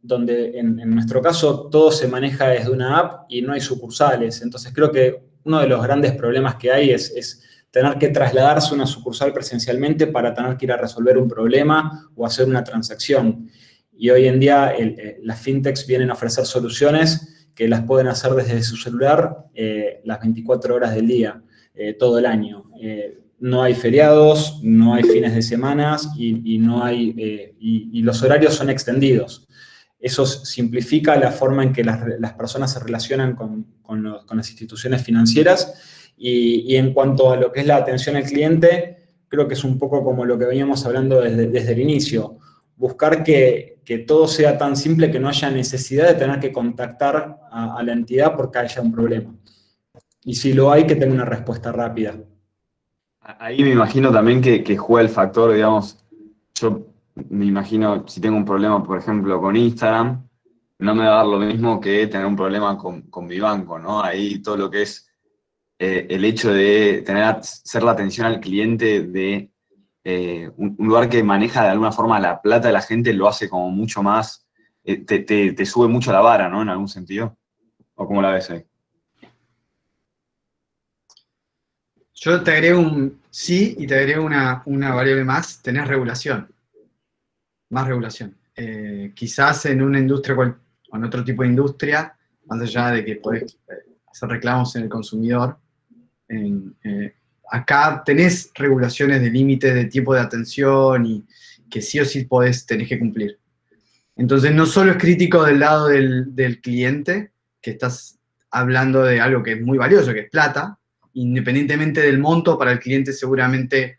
[0.00, 4.40] donde en, nuestro caso todo se maneja desde una app y no hay sucursales.
[4.40, 8.74] Entonces creo que uno de los grandes problemas que hay es tener que trasladarse a
[8.74, 13.46] una sucursal presencialmente para tener que ir a resolver un problema o hacer una transacción.
[13.94, 18.32] Y hoy en día eh, las fintechs vienen a ofrecer soluciones que las pueden hacer
[18.32, 21.42] desde su celular eh, las 24 horas del día,
[21.74, 22.64] eh, todo el año.
[23.38, 28.70] no hay feriados, no hay fines de semana y, no hay, y, los horarios son
[28.70, 29.48] extendidos.
[29.98, 35.74] Eso simplifica la forma en que las, personas se relacionan con, con las instituciones financieras
[36.24, 38.96] y, en cuanto a lo que es la atención al cliente,
[39.26, 42.38] creo que es un poco como lo que veníamos hablando desde, el inicio.
[42.82, 43.78] Buscar que,
[44.08, 48.34] todo sea tan simple que no haya necesidad de tener que contactar a, la entidad
[48.34, 49.32] porque haya un problema.
[50.24, 52.16] Y si lo hay, que tenga una respuesta rápida.
[53.20, 55.96] Ahí me imagino también que, juega el factor, digamos,
[56.56, 56.88] yo
[57.30, 60.28] me imagino si tengo un problema, por ejemplo, con Instagram,
[60.80, 63.78] no me va a dar lo mismo que tener un problema con, con mi banco,
[63.78, 64.02] ¿no?
[64.02, 65.08] Ahí todo lo que es
[65.78, 69.51] eh, el hecho de tener, ser la atención al cliente de
[70.04, 73.48] eh, un, lugar que maneja de alguna forma la plata de la gente lo hace
[73.48, 74.46] como mucho más,
[74.84, 76.62] eh, te, sube mucho la vara, ¿no?
[76.62, 77.36] En algún sentido.
[77.94, 78.64] ¿O cómo la ves ahí?
[82.14, 84.62] Yo te agrego un sí y te agrego una,
[84.94, 86.48] variable más, tenés regulación.
[87.70, 88.36] Más regulación.
[89.14, 93.58] quizás en una industria o en otro tipo de industria, más allá de que podés
[94.06, 95.58] hacer reclamos en el consumidor,
[96.28, 97.14] eh,
[97.52, 101.22] acá tenés regulaciones de límites de tiempo de atención y
[101.70, 103.38] que sí o sí podés, tenés que cumplir.
[104.16, 108.18] Entonces, no solo es crítico del lado del, cliente, que estás
[108.50, 110.78] hablando de algo que es muy valioso, que es plata,
[111.12, 113.98] independientemente del monto, para el cliente seguramente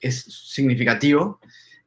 [0.00, 1.40] es significativo.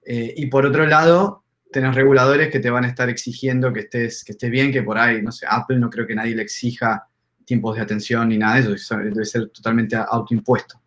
[0.06, 4.24] Eh, y por otro lado, tenés reguladores que te van a estar exigiendo que estés,
[4.24, 7.08] que estés bien, que por ahí, no sé, Apple no creo que nadie le exija
[7.48, 10.82] tiempos de atención ni nada de eso, debe ser totalmente autoimpuesto.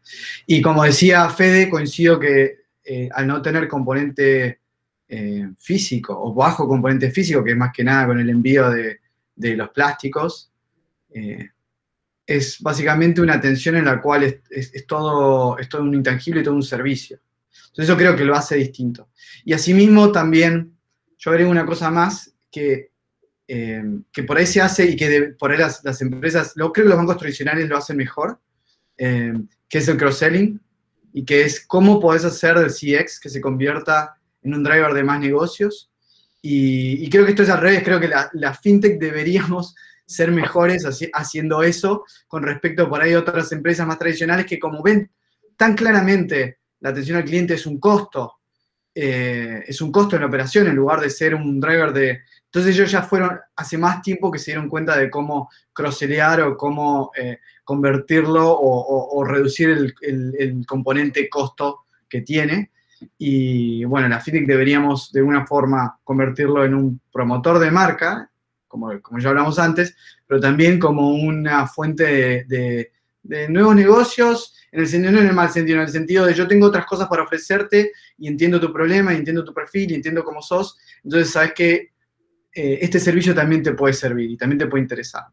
[0.47, 4.61] Y como decía Fede, coincido que eh, al no tener componente
[5.09, 9.01] eh, físico o bajo componente físico, que es más que nada con el envío de,
[9.35, 10.53] de los plásticos,
[12.31, 16.55] es básicamente una atención en la cual es, todo, es todo un intangible y todo
[16.55, 17.19] un servicio.
[17.71, 19.09] Entonces eso creo que lo hace distinto.
[19.45, 20.77] Y asimismo también,
[21.19, 22.90] yo agrego una cosa más que,
[23.53, 23.83] eh,
[24.13, 26.99] que por ahí se hace y que por ahí las, empresas, lo, creo que los
[26.99, 28.39] bancos tradicionales lo hacen mejor,
[28.97, 29.33] eh,
[29.69, 30.61] que es el cross-selling
[31.13, 35.03] y que es cómo podés hacer del CX que se convierta en un driver de
[35.03, 35.91] más negocios.
[36.41, 39.75] Y, creo que esto es al revés, creo que la, la fintech deberíamos
[40.07, 44.81] ser mejores haciendo eso con respecto por ahí a otras empresas más tradicionales que como
[44.81, 45.11] ven
[45.57, 48.39] tan claramente la atención al cliente es un costo,
[48.95, 52.21] eh, es un costo en la operación en lugar de ser un driver de...
[52.53, 56.57] Entonces ellos ya fueron hace más tiempo que se dieron cuenta de cómo crosselear o
[56.57, 62.73] cómo eh, convertirlo o, reducir el, componente costo que tiene.
[63.17, 68.31] Y bueno, la FITIC deberíamos de alguna forma convertirlo en un promotor de marca
[68.71, 69.97] como, ya hablamos antes,
[70.27, 72.93] pero también como una fuente de,
[73.49, 76.47] nuevos negocios, en el sentido, no en el mal sentido, en el sentido de yo
[76.47, 80.41] tengo otras cosas para ofrecerte y entiendo tu problema, entiendo tu perfil, y entiendo cómo
[80.41, 81.90] sos, entonces sabes que
[82.53, 85.27] eh, este servicio también te puede servir y también te puede interesar.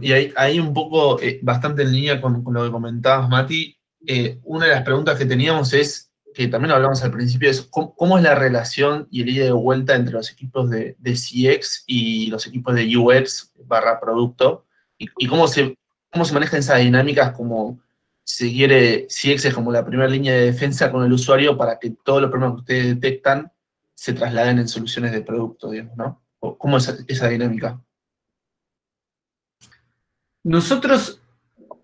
[0.00, 4.66] y ahí, un poco, eh, bastante en línea con, lo que comentabas, Mati, eh, una
[4.66, 8.34] de las preguntas que teníamos es, que también hablamos al principio, es cómo, es la
[8.34, 12.96] relación y el ida de vuelta entre los equipos de, CX y los equipos de
[12.96, 14.66] UX barra producto,
[14.98, 15.76] y, cómo, se,
[16.10, 17.80] cómo se manejan esas dinámicas como,
[18.24, 21.90] si quiere, CX es como la primera línea de defensa con el usuario para que
[22.02, 23.52] todos los problemas que ustedes detectan
[23.96, 26.22] se trasladen en soluciones de producto, digamos, ¿no?
[26.38, 27.80] ¿Cómo es esa dinámica?
[30.44, 31.20] Nosotros,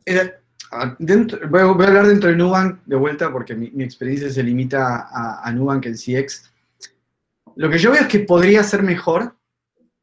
[0.07, 0.43] eh,
[0.75, 5.53] Ah, voy, a, hablar dentro de Nubank de vuelta porque mi, experiencia se limita a,
[5.53, 6.51] Nubank en CX.
[7.57, 9.37] Lo que yo veo es que podría ser mejor.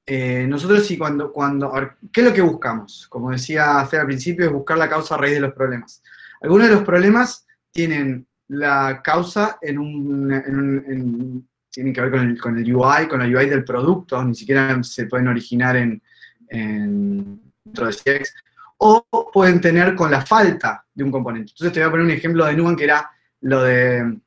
[0.06, 1.74] Eh, nosotros sí, cuando, cuando,
[2.12, 3.08] ¿qué es lo que buscamos?
[3.10, 6.04] Como decía Fer al principio, es buscar la causa a raíz de los problemas.
[6.40, 11.50] Algunos de los problemas tienen la causa en un,
[11.80, 14.84] tienen que ver con el, con el, UI, con la UI del producto, ni siquiera
[14.84, 16.02] se pueden originar en,
[16.50, 18.34] en dentro de CX
[18.80, 21.54] o pueden tener con la falta de un componente.
[21.54, 23.10] Entonces te voy a poner un ejemplo de Nubank que era
[23.42, 24.18] lo de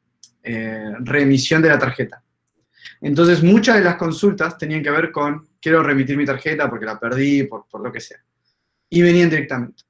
[0.43, 2.23] eh, remisión de la tarjeta.
[3.03, 6.99] Entonces muchas de las consultas tenían que ver con quiero remitir mi tarjeta porque la
[6.99, 8.25] perdí, por, lo que sea.
[8.89, 9.83] Y venían directamente.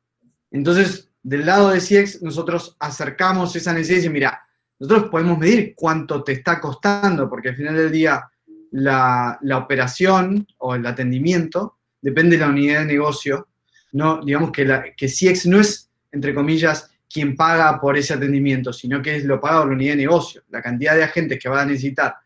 [0.50, 4.46] Entonces, del lado de CX, nosotros acercamos esa necesidad y decimos, mira,
[4.82, 8.28] nosotros podemos medir cuánto te está costando, porque al final del día
[8.72, 13.46] la, operación o el atendimiento depende de la unidad de negocio
[13.92, 18.72] no, digamos que, la, que CX no es, entre comillas, quien paga por ese atendimiento,
[18.72, 20.42] sino que es lo paga por la unidad de negocio.
[20.48, 22.16] La cantidad de agentes que va a necesitar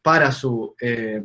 [0.00, 1.22] para, su, eh,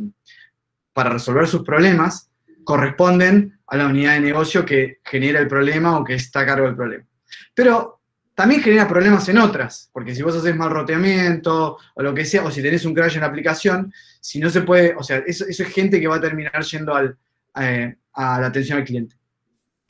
[0.92, 2.30] para resolver sus problemas
[2.66, 6.66] corresponden a la unidad de negocio que genera el problema o que está a cargo
[6.66, 7.06] del problema.
[7.54, 7.93] Pero
[8.36, 12.44] también genera problemas en otras, porque si vos haces mal roteamiento o lo que sea,
[12.44, 15.46] o si tenés un crash en la aplicación, si no se puede, o sea, eso,
[15.48, 17.16] es gente que va a terminar yendo al,
[17.60, 19.16] eh, a la atención al cliente.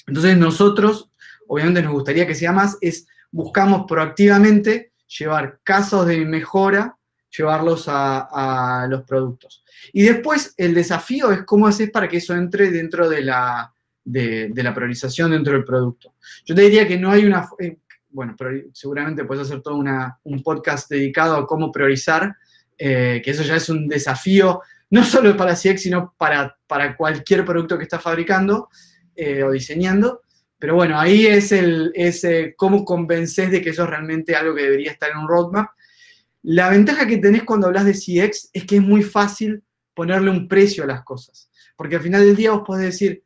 [0.07, 1.09] Entonces nosotros,
[1.47, 6.97] obviamente nos gustaría que sea más, es buscamos proactivamente llevar casos de mejora,
[7.35, 9.63] llevarlos a, los productos.
[9.91, 13.73] Y después el desafío es cómo haces para que eso entre dentro de la,
[14.03, 16.13] de, la priorización dentro del producto.
[16.45, 17.79] Yo te diría que no hay una, eh,
[18.13, 18.35] bueno,
[18.73, 22.35] seguramente puedes hacer todo un podcast dedicado a cómo priorizar,
[22.77, 27.43] eh, que eso ya es un desafío, no solo para CX, sino para, para cualquier
[27.43, 28.69] producto que estás fabricando.
[29.15, 30.21] Eh, o diseñando.
[30.57, 34.63] Pero bueno, ahí es, el, es cómo convences de que eso es realmente algo que
[34.63, 35.69] debería estar en un roadmap.
[36.41, 40.47] La ventaja que tenés cuando hablas de CX es que es muy fácil ponerle un
[40.47, 41.49] precio a las cosas.
[41.75, 43.23] Porque al final del día vos podés decir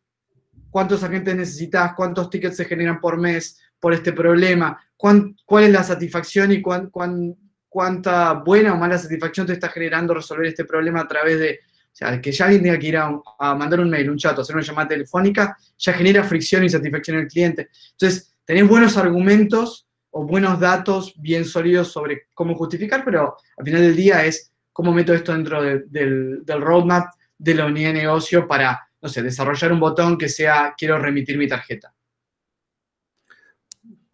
[0.72, 5.84] cuántos agentes necesitas, cuántos tickets se generan por mes por este problema, cuál es la
[5.84, 11.40] satisfacción y cuánta buena o mala satisfacción te está generando resolver este problema a través
[11.40, 14.38] de o sea, que ya alguien tenga que ir a, mandar un mail, un chat
[14.38, 17.70] o hacer una llamada telefónica, ya genera fricción y satisfacción el cliente.
[17.94, 23.82] Entonces, tenés buenos argumentos o buenos datos bien sólidos sobre cómo justificar, pero al final
[23.82, 28.02] del día es cómo meto esto dentro de- del, del roadmap de la unidad de
[28.02, 31.96] negocio para, no sé, desarrollar un botón que sea, quiero remitir mi tarjeta.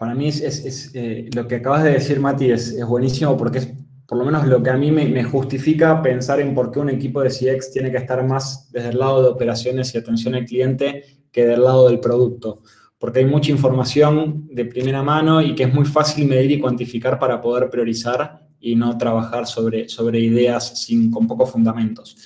[0.03, 3.37] Para mí es, es- es, eh, lo que acabas de decir, Mati, es, es buenísimo
[3.37, 3.69] porque es
[4.05, 6.89] por lo menos lo que a mí me, me justifica pensar en por qué un
[6.89, 10.43] equipo de CX tiene que estar más desde el lado de operaciones y atención al
[10.43, 12.59] cliente que del lado del producto.
[12.99, 17.17] Porque hay mucha información de primera mano y que es muy fácil medir y cuantificar
[17.17, 22.17] para poder priorizar y no trabajar sobre, sobre ideas sin, con pocos fundamentos.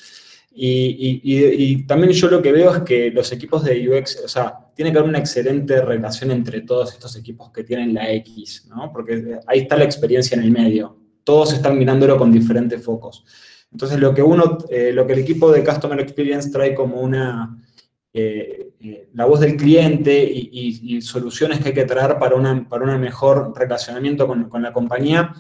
[0.60, 4.92] Y, también yo lo que veo es que los equipos de UX, o sea, tiene
[4.92, 8.92] que haber una excelente relación entre todos estos equipos que tienen la X, ¿no?
[8.92, 10.98] Porque ahí está la experiencia en el medio.
[11.24, 13.24] Todos están mirándolo con diferentes focos.
[13.72, 17.64] Entonces, lo que uno, eh, lo que el equipo de Customer Experience trae como una,
[18.12, 22.84] eh, eh, la voz del cliente y, soluciones que hay que traer para, una, para
[22.84, 25.34] un mejor relacionamiento con, con la compañía,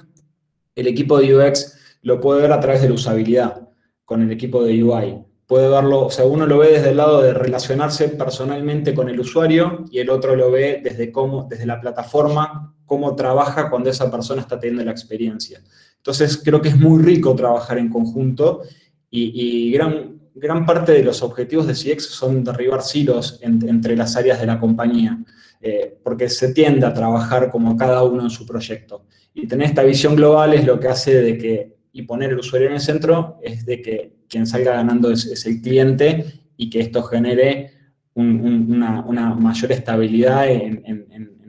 [0.75, 3.66] el equipo de UX lo puede ver a través de la usabilidad
[4.07, 5.17] con el equipo de UI.
[5.45, 9.19] Puede verlo, o sea, uno lo ve desde el lado de relacionarse personalmente con el
[9.19, 14.09] usuario y el otro lo ve desde cómo, desde la plataforma, cómo trabaja cuando esa
[14.09, 15.61] persona está teniendo la experiencia.
[15.97, 18.61] Entonces, creo que es muy rico trabajar en conjunto
[19.09, 24.15] y, gran, gran parte de los objetivos de CX son derribar silos en- entre las
[24.15, 25.17] áreas de la compañía,
[25.59, 29.03] eh, porque se tiende a trabajar como cada uno en su proyecto.
[29.33, 32.67] Y tener esta visión global es lo que hace de que, y poner el usuario
[32.67, 36.25] en el centro, es de que quien salga ganando es, el cliente
[36.57, 37.71] y que esto genere
[38.13, 40.83] un- un- una, mayor estabilidad en,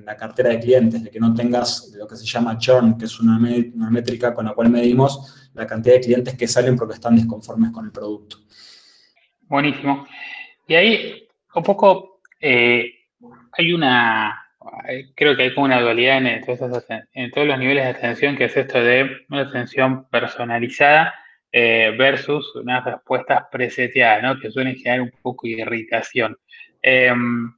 [0.08, 3.20] la cartera de clientes, de que no tengas lo que se llama churn, que es
[3.20, 3.38] una,
[3.90, 7.84] métrica con la cual medimos la cantidad de clientes que salen porque están desconformes con
[7.84, 8.38] el producto.
[9.42, 10.06] Buenísimo.
[10.66, 12.86] Y ahí, un poco, eh,
[13.52, 14.37] hay una,
[15.14, 16.42] creo que hay como una dualidad en,
[17.14, 21.14] en todos los niveles de atención, que es esto de una atención personalizada
[21.52, 24.40] eh, versus unas respuestas preseteadas, ¿no?
[24.40, 26.36] Que suelen generar un poco de irritación.
[26.82, 27.52] Em,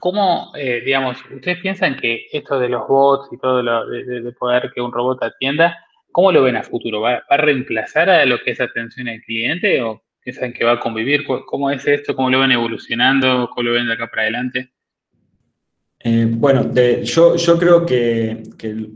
[0.00, 4.20] ¿Cómo, eh, digamos, ustedes piensan que esto de los bots y todo lo de, de-
[4.20, 5.76] de poder que un robot atienda,
[6.12, 7.00] ¿cómo lo ven a futuro?
[7.00, 10.72] ¿Va, va a reemplazar a lo que es atención al cliente o piensan que va
[10.72, 11.24] a convivir?
[11.24, 12.14] ¿Cómo- ¿Cómo es esto?
[12.14, 13.48] ¿Cómo lo ven evolucionando?
[13.50, 14.73] ¿Cómo lo ven de acá para adelante?
[16.06, 16.70] Eh, bueno,
[17.02, 18.42] yo, creo que,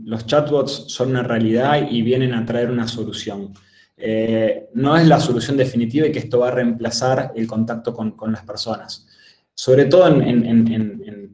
[0.05, 3.51] los chatbots son una realidad y vienen a traer una solución.
[3.97, 8.31] Eh, no es la solución definitiva y que esto va a reemplazar el contacto con,
[8.31, 9.07] las personas.
[9.55, 11.33] Sobre todo en,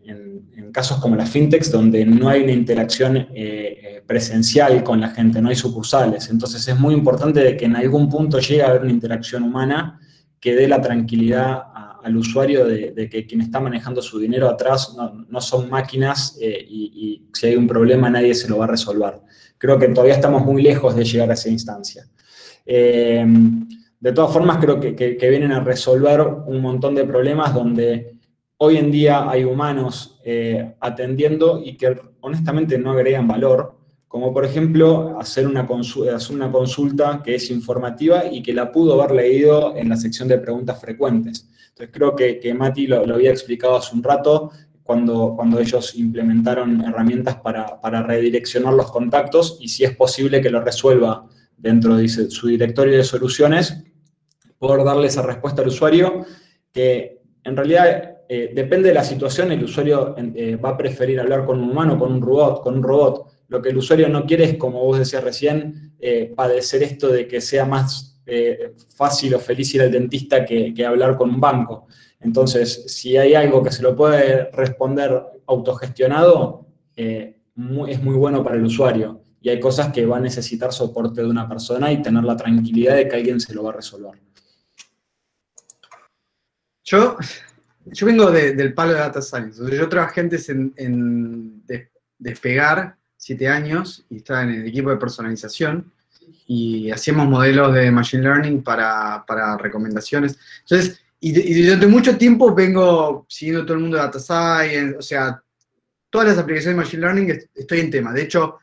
[0.71, 5.49] casos como las fintechs, donde no hay una interacción eh, presencial con la gente, no
[5.49, 6.29] hay sucursales.
[6.29, 9.99] Entonces es muy importante que en algún punto llegue a haber una interacción humana
[10.39, 11.63] que dé la tranquilidad
[12.05, 16.65] al usuario de, que quien está manejando su dinero atrás no, no son máquinas eh,
[16.67, 19.15] y, si hay un problema nadie se lo va a resolver.
[19.57, 22.07] Creo que todavía estamos muy lejos de llegar a esa instancia.
[22.65, 23.25] Eh,
[23.99, 28.15] de todas formas, creo que vienen a resolver un montón de problemas donde
[28.57, 33.77] hoy en día hay humanos eh, atendiendo y que honestamente no agregan valor,
[34.15, 39.75] como por ejemplo hacer una, consulta que es informativa y que la pudo haber leído
[39.75, 41.49] en la sección de preguntas frecuentes.
[41.67, 44.51] Entonces creo que, Mati lo, lo había explicado hace un rato
[44.83, 50.49] cuando, cuando ellos implementaron herramientas para, para redireccionar los contactos y si es posible que
[50.49, 53.83] lo resuelva dentro de su directorio de soluciones,
[54.57, 56.25] poder darle esa respuesta al usuario
[56.71, 61.45] que en realidad eh, depende de la situación, el usuario eh, va a preferir hablar
[61.45, 63.34] con un humano, con un robot, con un robot.
[63.47, 67.27] Lo que el usuario no quiere es, como vos decías recién, eh, padecer esto de
[67.27, 71.39] que sea más eh, fácil o feliz ir al dentista que, que, hablar con un
[71.39, 71.87] banco.
[72.19, 76.65] Entonces, si hay algo que se lo puede responder autogestionado,
[76.95, 77.37] eh,
[77.87, 79.21] es muy bueno para el usuario.
[79.41, 82.95] Y hay cosas que va a necesitar soporte de una persona y tener la tranquilidad
[82.95, 84.19] de que alguien se lo va a resolver.
[86.83, 87.17] Yo,
[87.85, 89.61] yo vengo de, del palo de Data Science.
[89.71, 91.63] Yo trabajé antes en, en
[92.17, 95.91] Despegar, siete años, y estaba en el equipo de personalización,
[96.45, 100.37] y hacíamos modelos de Machine Learning para, para recomendaciones.
[100.59, 105.01] Entonces, y, y, durante mucho tiempo vengo siguiendo todo el mundo de Data Science, o
[105.01, 105.41] sea,
[106.11, 108.13] todas las aplicaciones de Machine Learning estoy en tema.
[108.13, 108.59] De hecho,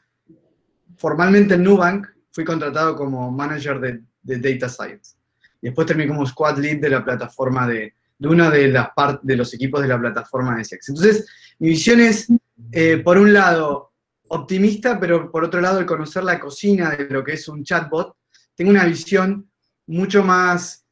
[0.97, 5.17] formalmente en Nubank fui contratado como manager de, de Data Science.
[5.61, 9.27] Y después terminé como squad lead de la plataforma de, de una de las partes
[9.27, 10.91] de los equipos de la plataforma de SEX.
[10.91, 11.27] Entonces,
[11.59, 12.29] mi visión es,
[12.71, 13.92] eh, por un lado,
[14.33, 18.17] optimista, pero por otro lado, el conocer la cocina de lo que es un chatbot,
[18.55, 19.51] tengo una visión
[19.87, 20.87] mucho más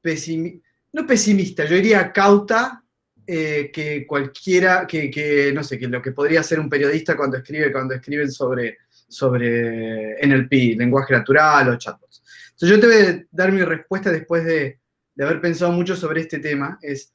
[0.00, 2.82] pesimista, no pesimista, yo diría cauta,
[3.24, 7.36] eh, que cualquiera, que, que, no sé, que lo que podría ser un periodista cuando
[7.36, 8.78] escribe, cuando escriben sobre,
[9.08, 12.22] sobre NLP, lenguaje natural o chatbots.
[12.50, 14.80] Entonces yo te voy a dar mi respuesta después de,
[15.14, 16.78] de haber pensado mucho sobre este tema.
[16.82, 17.14] Es,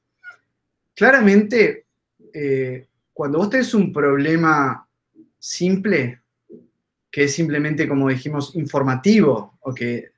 [0.96, 1.88] claramente,
[2.34, 4.87] eh, cuando vos tenés un problema
[5.40, 6.22] simple,
[7.12, 10.12] que es simplemente, como dijimos, informativo, o que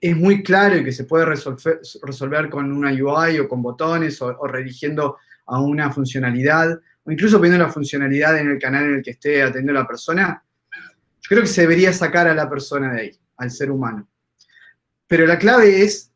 [0.00, 4.20] es muy claro y que se puede resolver, resolver con una UI o con botones
[4.22, 5.16] o, o redirigiendo
[5.46, 9.42] a una funcionalidad, o incluso poniendo la funcionalidad en el canal en el que esté
[9.42, 10.42] atendiendo la persona,
[11.24, 14.06] yo creo que se debería sacar a la persona de ahí, al ser humano.
[15.06, 16.12] Pero la clave es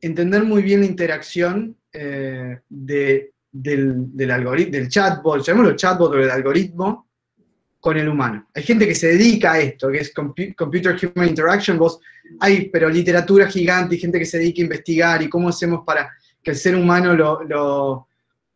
[0.00, 6.18] entender muy bien la interacción eh, de, del, del, algoritmo, del chatbot, llamémoslo chatbot o
[6.18, 7.08] el algoritmo,
[7.82, 8.46] con el humano.
[8.54, 11.98] Hay gente que se dedica a esto, que es Computer Human Interaction, vos,
[12.38, 16.12] hay, pero literatura gigante y gente que se dedica a investigar y cómo hacemos para
[16.40, 18.06] que el ser humano lo, lo,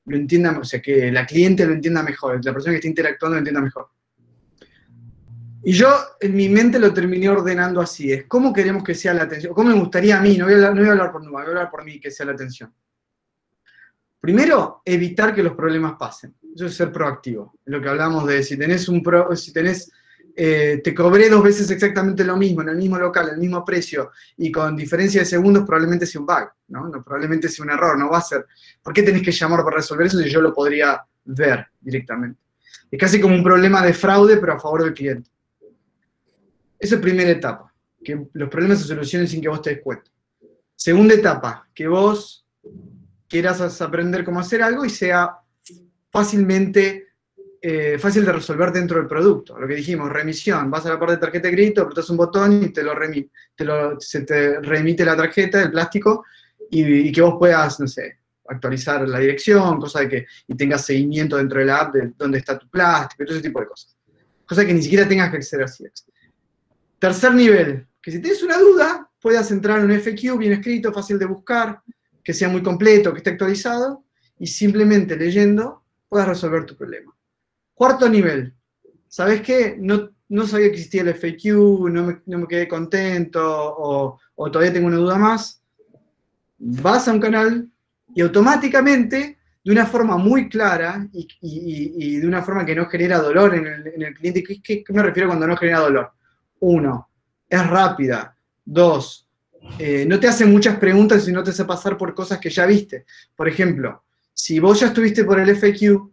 [0.05, 3.35] lo entienda, o sea, que la cliente lo entienda mejor, la persona que está interactuando
[3.35, 3.89] lo entienda mejor.
[5.64, 9.24] Y yo en mi mente lo terminé ordenando así, es cómo queremos que sea la
[9.24, 11.24] atención, cómo me gustaría a mí, no voy a hablar, no voy a hablar por
[11.24, 12.72] Numa, voy a hablar por mí que sea la atención.
[14.27, 16.35] Primero, evitar que los problemas pasen.
[16.53, 17.61] Eso es ser proactivo.
[17.66, 19.89] Lo que hablamos de si tenés un pro, si tenés,
[20.35, 24.11] eh, te cobré dos veces exactamente lo mismo, en el mismo local, el mismo precio,
[24.37, 26.89] y con diferencia de segundos, probablemente sea un bug, ¿no?
[26.89, 27.05] ¿no?
[27.05, 28.45] Probablemente sea un error, no va a ser.
[28.83, 32.41] ¿Por qué tenés que llamar para resolver eso si yo lo podría ver directamente?
[32.91, 35.31] Es casi como un problema de fraude, pero a favor del cliente.
[36.81, 37.72] Esa es primera etapa,
[38.03, 40.11] que los problemas se solucionen sin que vos te des cuenta.
[40.74, 42.45] Segunda etapa, que vos
[43.29, 45.39] quieras aprender cómo hacer algo y sea
[46.11, 47.07] fácilmente
[47.68, 49.59] eh, fácil de resolver dentro del producto.
[49.59, 52.62] Lo que dijimos, remisión, vas a la parte de tarjeta de crédito, apretas un botón
[52.62, 53.31] y te lo, remite,
[53.99, 56.24] se te remite la tarjeta, el plástico,
[56.70, 61.37] y, que vos puedas, no sé, actualizar la dirección, cosa de que y tengas seguimiento
[61.37, 63.97] dentro de la app de dónde está tu plástico, todo ese tipo de cosas.
[64.47, 66.07] Cosa que ni siquiera tengas que acceder a CX.
[67.01, 71.18] Tercer nivel, que si tienes una duda, puedas entrar en un FQ bien escrito, fácil
[71.18, 71.83] de buscar,
[72.27, 74.03] que sea muy completo, que esté actualizado,
[74.37, 77.16] y simplemente leyendo puedas resolver tu problema.
[77.72, 78.53] Cuarto nivel,
[79.07, 79.77] ¿sabes qué?
[79.79, 81.55] No, no sabía que existía el FAQ,
[81.89, 84.18] no me, quedé contento o,
[84.51, 85.62] todavía tengo una duda más.
[86.59, 87.70] Vas a un canal
[88.12, 93.55] y automáticamente, de una forma muy clara y, de una forma que no genera dolor
[93.55, 96.11] en el, en el cliente, ¿qué, ¿qué, me refiero cuando no genera dolor?
[96.59, 97.09] Uno,
[97.49, 98.37] es rápida.
[98.64, 99.26] Dos,
[99.79, 102.67] eh, no te hace muchas preguntas y no te hace pasar por cosas que ya
[102.67, 103.05] viste.
[103.35, 106.11] Por ejemplo, si vos ya estuviste por el FAQ,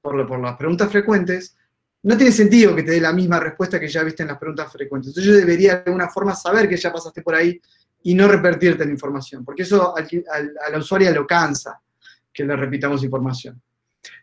[0.00, 1.56] por, las preguntas frecuentes,
[2.02, 4.70] no tiene sentido que te dé la misma respuesta que ya viste en las preguntas
[4.72, 5.08] frecuentes.
[5.08, 7.60] Entonces yo debería de alguna forma saber que ya pasaste por ahí
[8.02, 11.80] y no repetirte la información, porque eso al, a la usuaria lo cansa
[12.32, 13.60] que le repitamos información.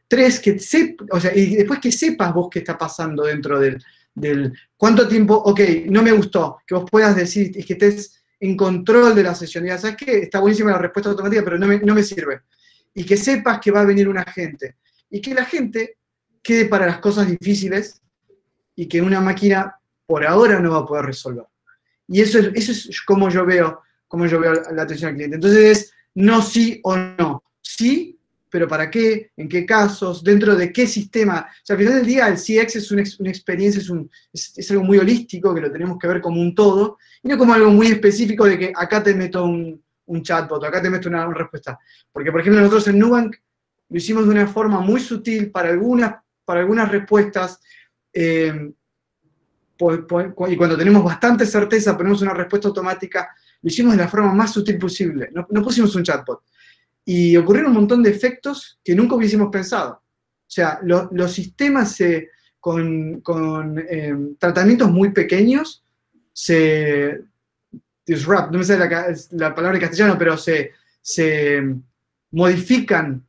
[0.07, 3.83] Tres, que sepa, o sea, y después que sepas vos qué está pasando dentro del,
[4.13, 8.57] del cuánto tiempo, ok, no me gustó, que vos puedas decir, es que estés en
[8.57, 9.65] control de la sesión.
[9.65, 12.41] Ya sabes que está buenísima la respuesta automática, pero no me, no me sirve.
[12.93, 14.75] Y que sepas que va a venir una gente.
[15.09, 15.97] Y que la gente
[16.41, 18.01] quede para las cosas difíciles
[18.75, 21.45] y que una máquina por ahora no va a poder resolver.
[22.05, 25.35] Y eso es, eso es como yo veo, como yo veo la atención al cliente.
[25.35, 27.45] Entonces es no sí o no.
[27.61, 28.19] Sí,
[28.49, 29.31] pero ¿para qué?
[29.37, 30.21] ¿En qué casos?
[30.21, 31.47] ¿Dentro de qué sistema?
[31.49, 34.51] O sea, al final del día el CX es una, una experiencia, es, un, es,
[34.57, 37.71] es, algo muy holístico que lo tenemos que ver como un todo, no como algo
[37.71, 41.37] muy específico de que acá te meto un, un chatbot, acá te meto una, una,
[41.37, 41.79] respuesta.
[42.11, 43.35] Porque, por ejemplo, nosotros en Nubank
[43.89, 47.59] lo hicimos de una forma muy sutil para algunas, para algunas respuestas,
[48.13, 48.71] eh,
[49.77, 53.29] por, por, y cuando tenemos bastante certeza ponemos una respuesta automática,
[53.61, 55.29] lo hicimos de la forma más sutil posible.
[55.31, 56.43] No, no pusimos un chatbot
[57.05, 59.93] y ocurrieron un montón de efectos que nunca hubiésemos pensado.
[59.93, 65.82] O sea, lo, los sistemas se, con, con eh, tratamientos muy pequeños
[66.33, 67.23] se
[68.05, 70.71] disrupt, no me sé la, la palabra en castellano, pero se,
[71.01, 71.63] se
[72.31, 73.25] modifican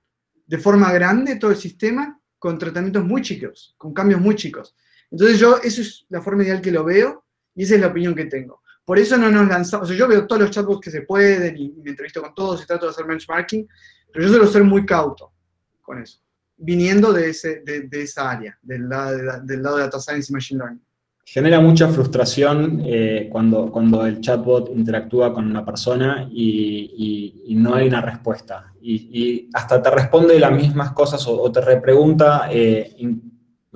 [0.46, 4.74] de forma grande todo el sistema con tratamientos muy chicos, con cambios muy chicos.
[5.10, 7.24] Entonces yo, eso es la forma ideal que lo veo
[7.54, 8.62] y esa es la opinión que tengo.
[8.84, 11.56] Por eso no nos lanzamos, o sea, yo veo todos los chatbots que se pueden
[11.56, 13.66] y, y me entrevisto con todos y trato de hacer benchmarking,
[14.12, 15.32] pero yo suelo ser muy cauto
[15.80, 16.20] con eso,
[16.56, 20.30] viniendo de, ese, de, de esa área, del lado de, del lado de Data Science
[20.30, 20.84] y Machine Learning.
[21.24, 27.88] Genera mucha frustración eh, cuando, cuando el chatbot interactúa con una persona y, no hay
[27.88, 28.72] una respuesta.
[28.82, 32.94] Y, hasta te responde las mismas cosas o, te repregunta eh,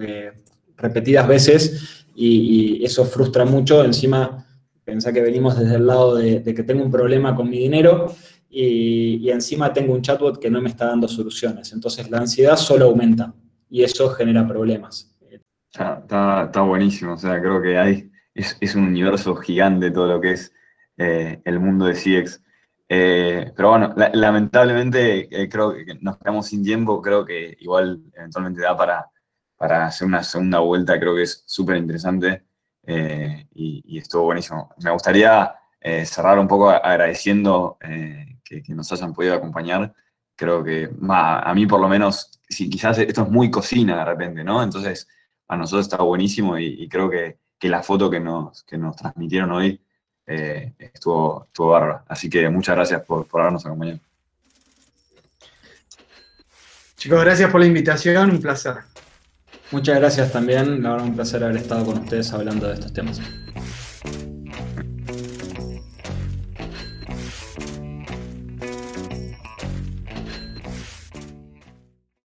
[0.01, 0.33] eh,
[0.77, 3.85] repetidas veces y, eso frustra mucho.
[3.85, 4.45] Encima
[4.89, 8.07] Pensá que venimos desde el lado de, de que tengo un problema con mi dinero
[8.49, 11.75] y, encima tengo un chatbot que no me está dando soluciones.
[11.75, 13.35] Entonces la ansiedad solo aumenta
[13.69, 15.15] y eso genera problemas.
[15.73, 20.07] Está, está, está buenísimo, o sea, creo que hay, es, es, un universo gigante todo
[20.07, 20.53] lo que es
[20.97, 22.43] eh, el mundo de CX.
[22.89, 28.77] Eh, pero bueno, lamentablemente creo que nos quedamos sin tiempo, creo que igual eventualmente da
[28.77, 29.11] para,
[29.57, 32.45] para hacer una segunda vuelta, creo que es súper interesante
[33.55, 34.75] y, estuvo buenísimo.
[34.83, 35.55] Me gustaría
[36.05, 37.77] cerrar un poco agradeciendo
[38.43, 39.93] que, que, nos hayan podido acompañar.
[40.35, 44.45] Creo que a mí por lo menos, si quizás esto es muy cocina de repente,
[44.45, 44.63] ¿no?
[44.63, 45.07] Entonces,
[45.49, 49.81] a nosotros está buenísimo y, creo que, la foto que nos, que nos transmitieron hoy
[50.27, 52.05] eh, estuvo, estuvo bárbara.
[52.07, 53.99] Así que muchas gracias por, por habernos acompañado.
[56.97, 58.75] Chicos, gracias por la invitación, un placer.
[59.71, 63.21] Muchas gracias también, la verdad un placer haber estado con ustedes hablando de estos temas.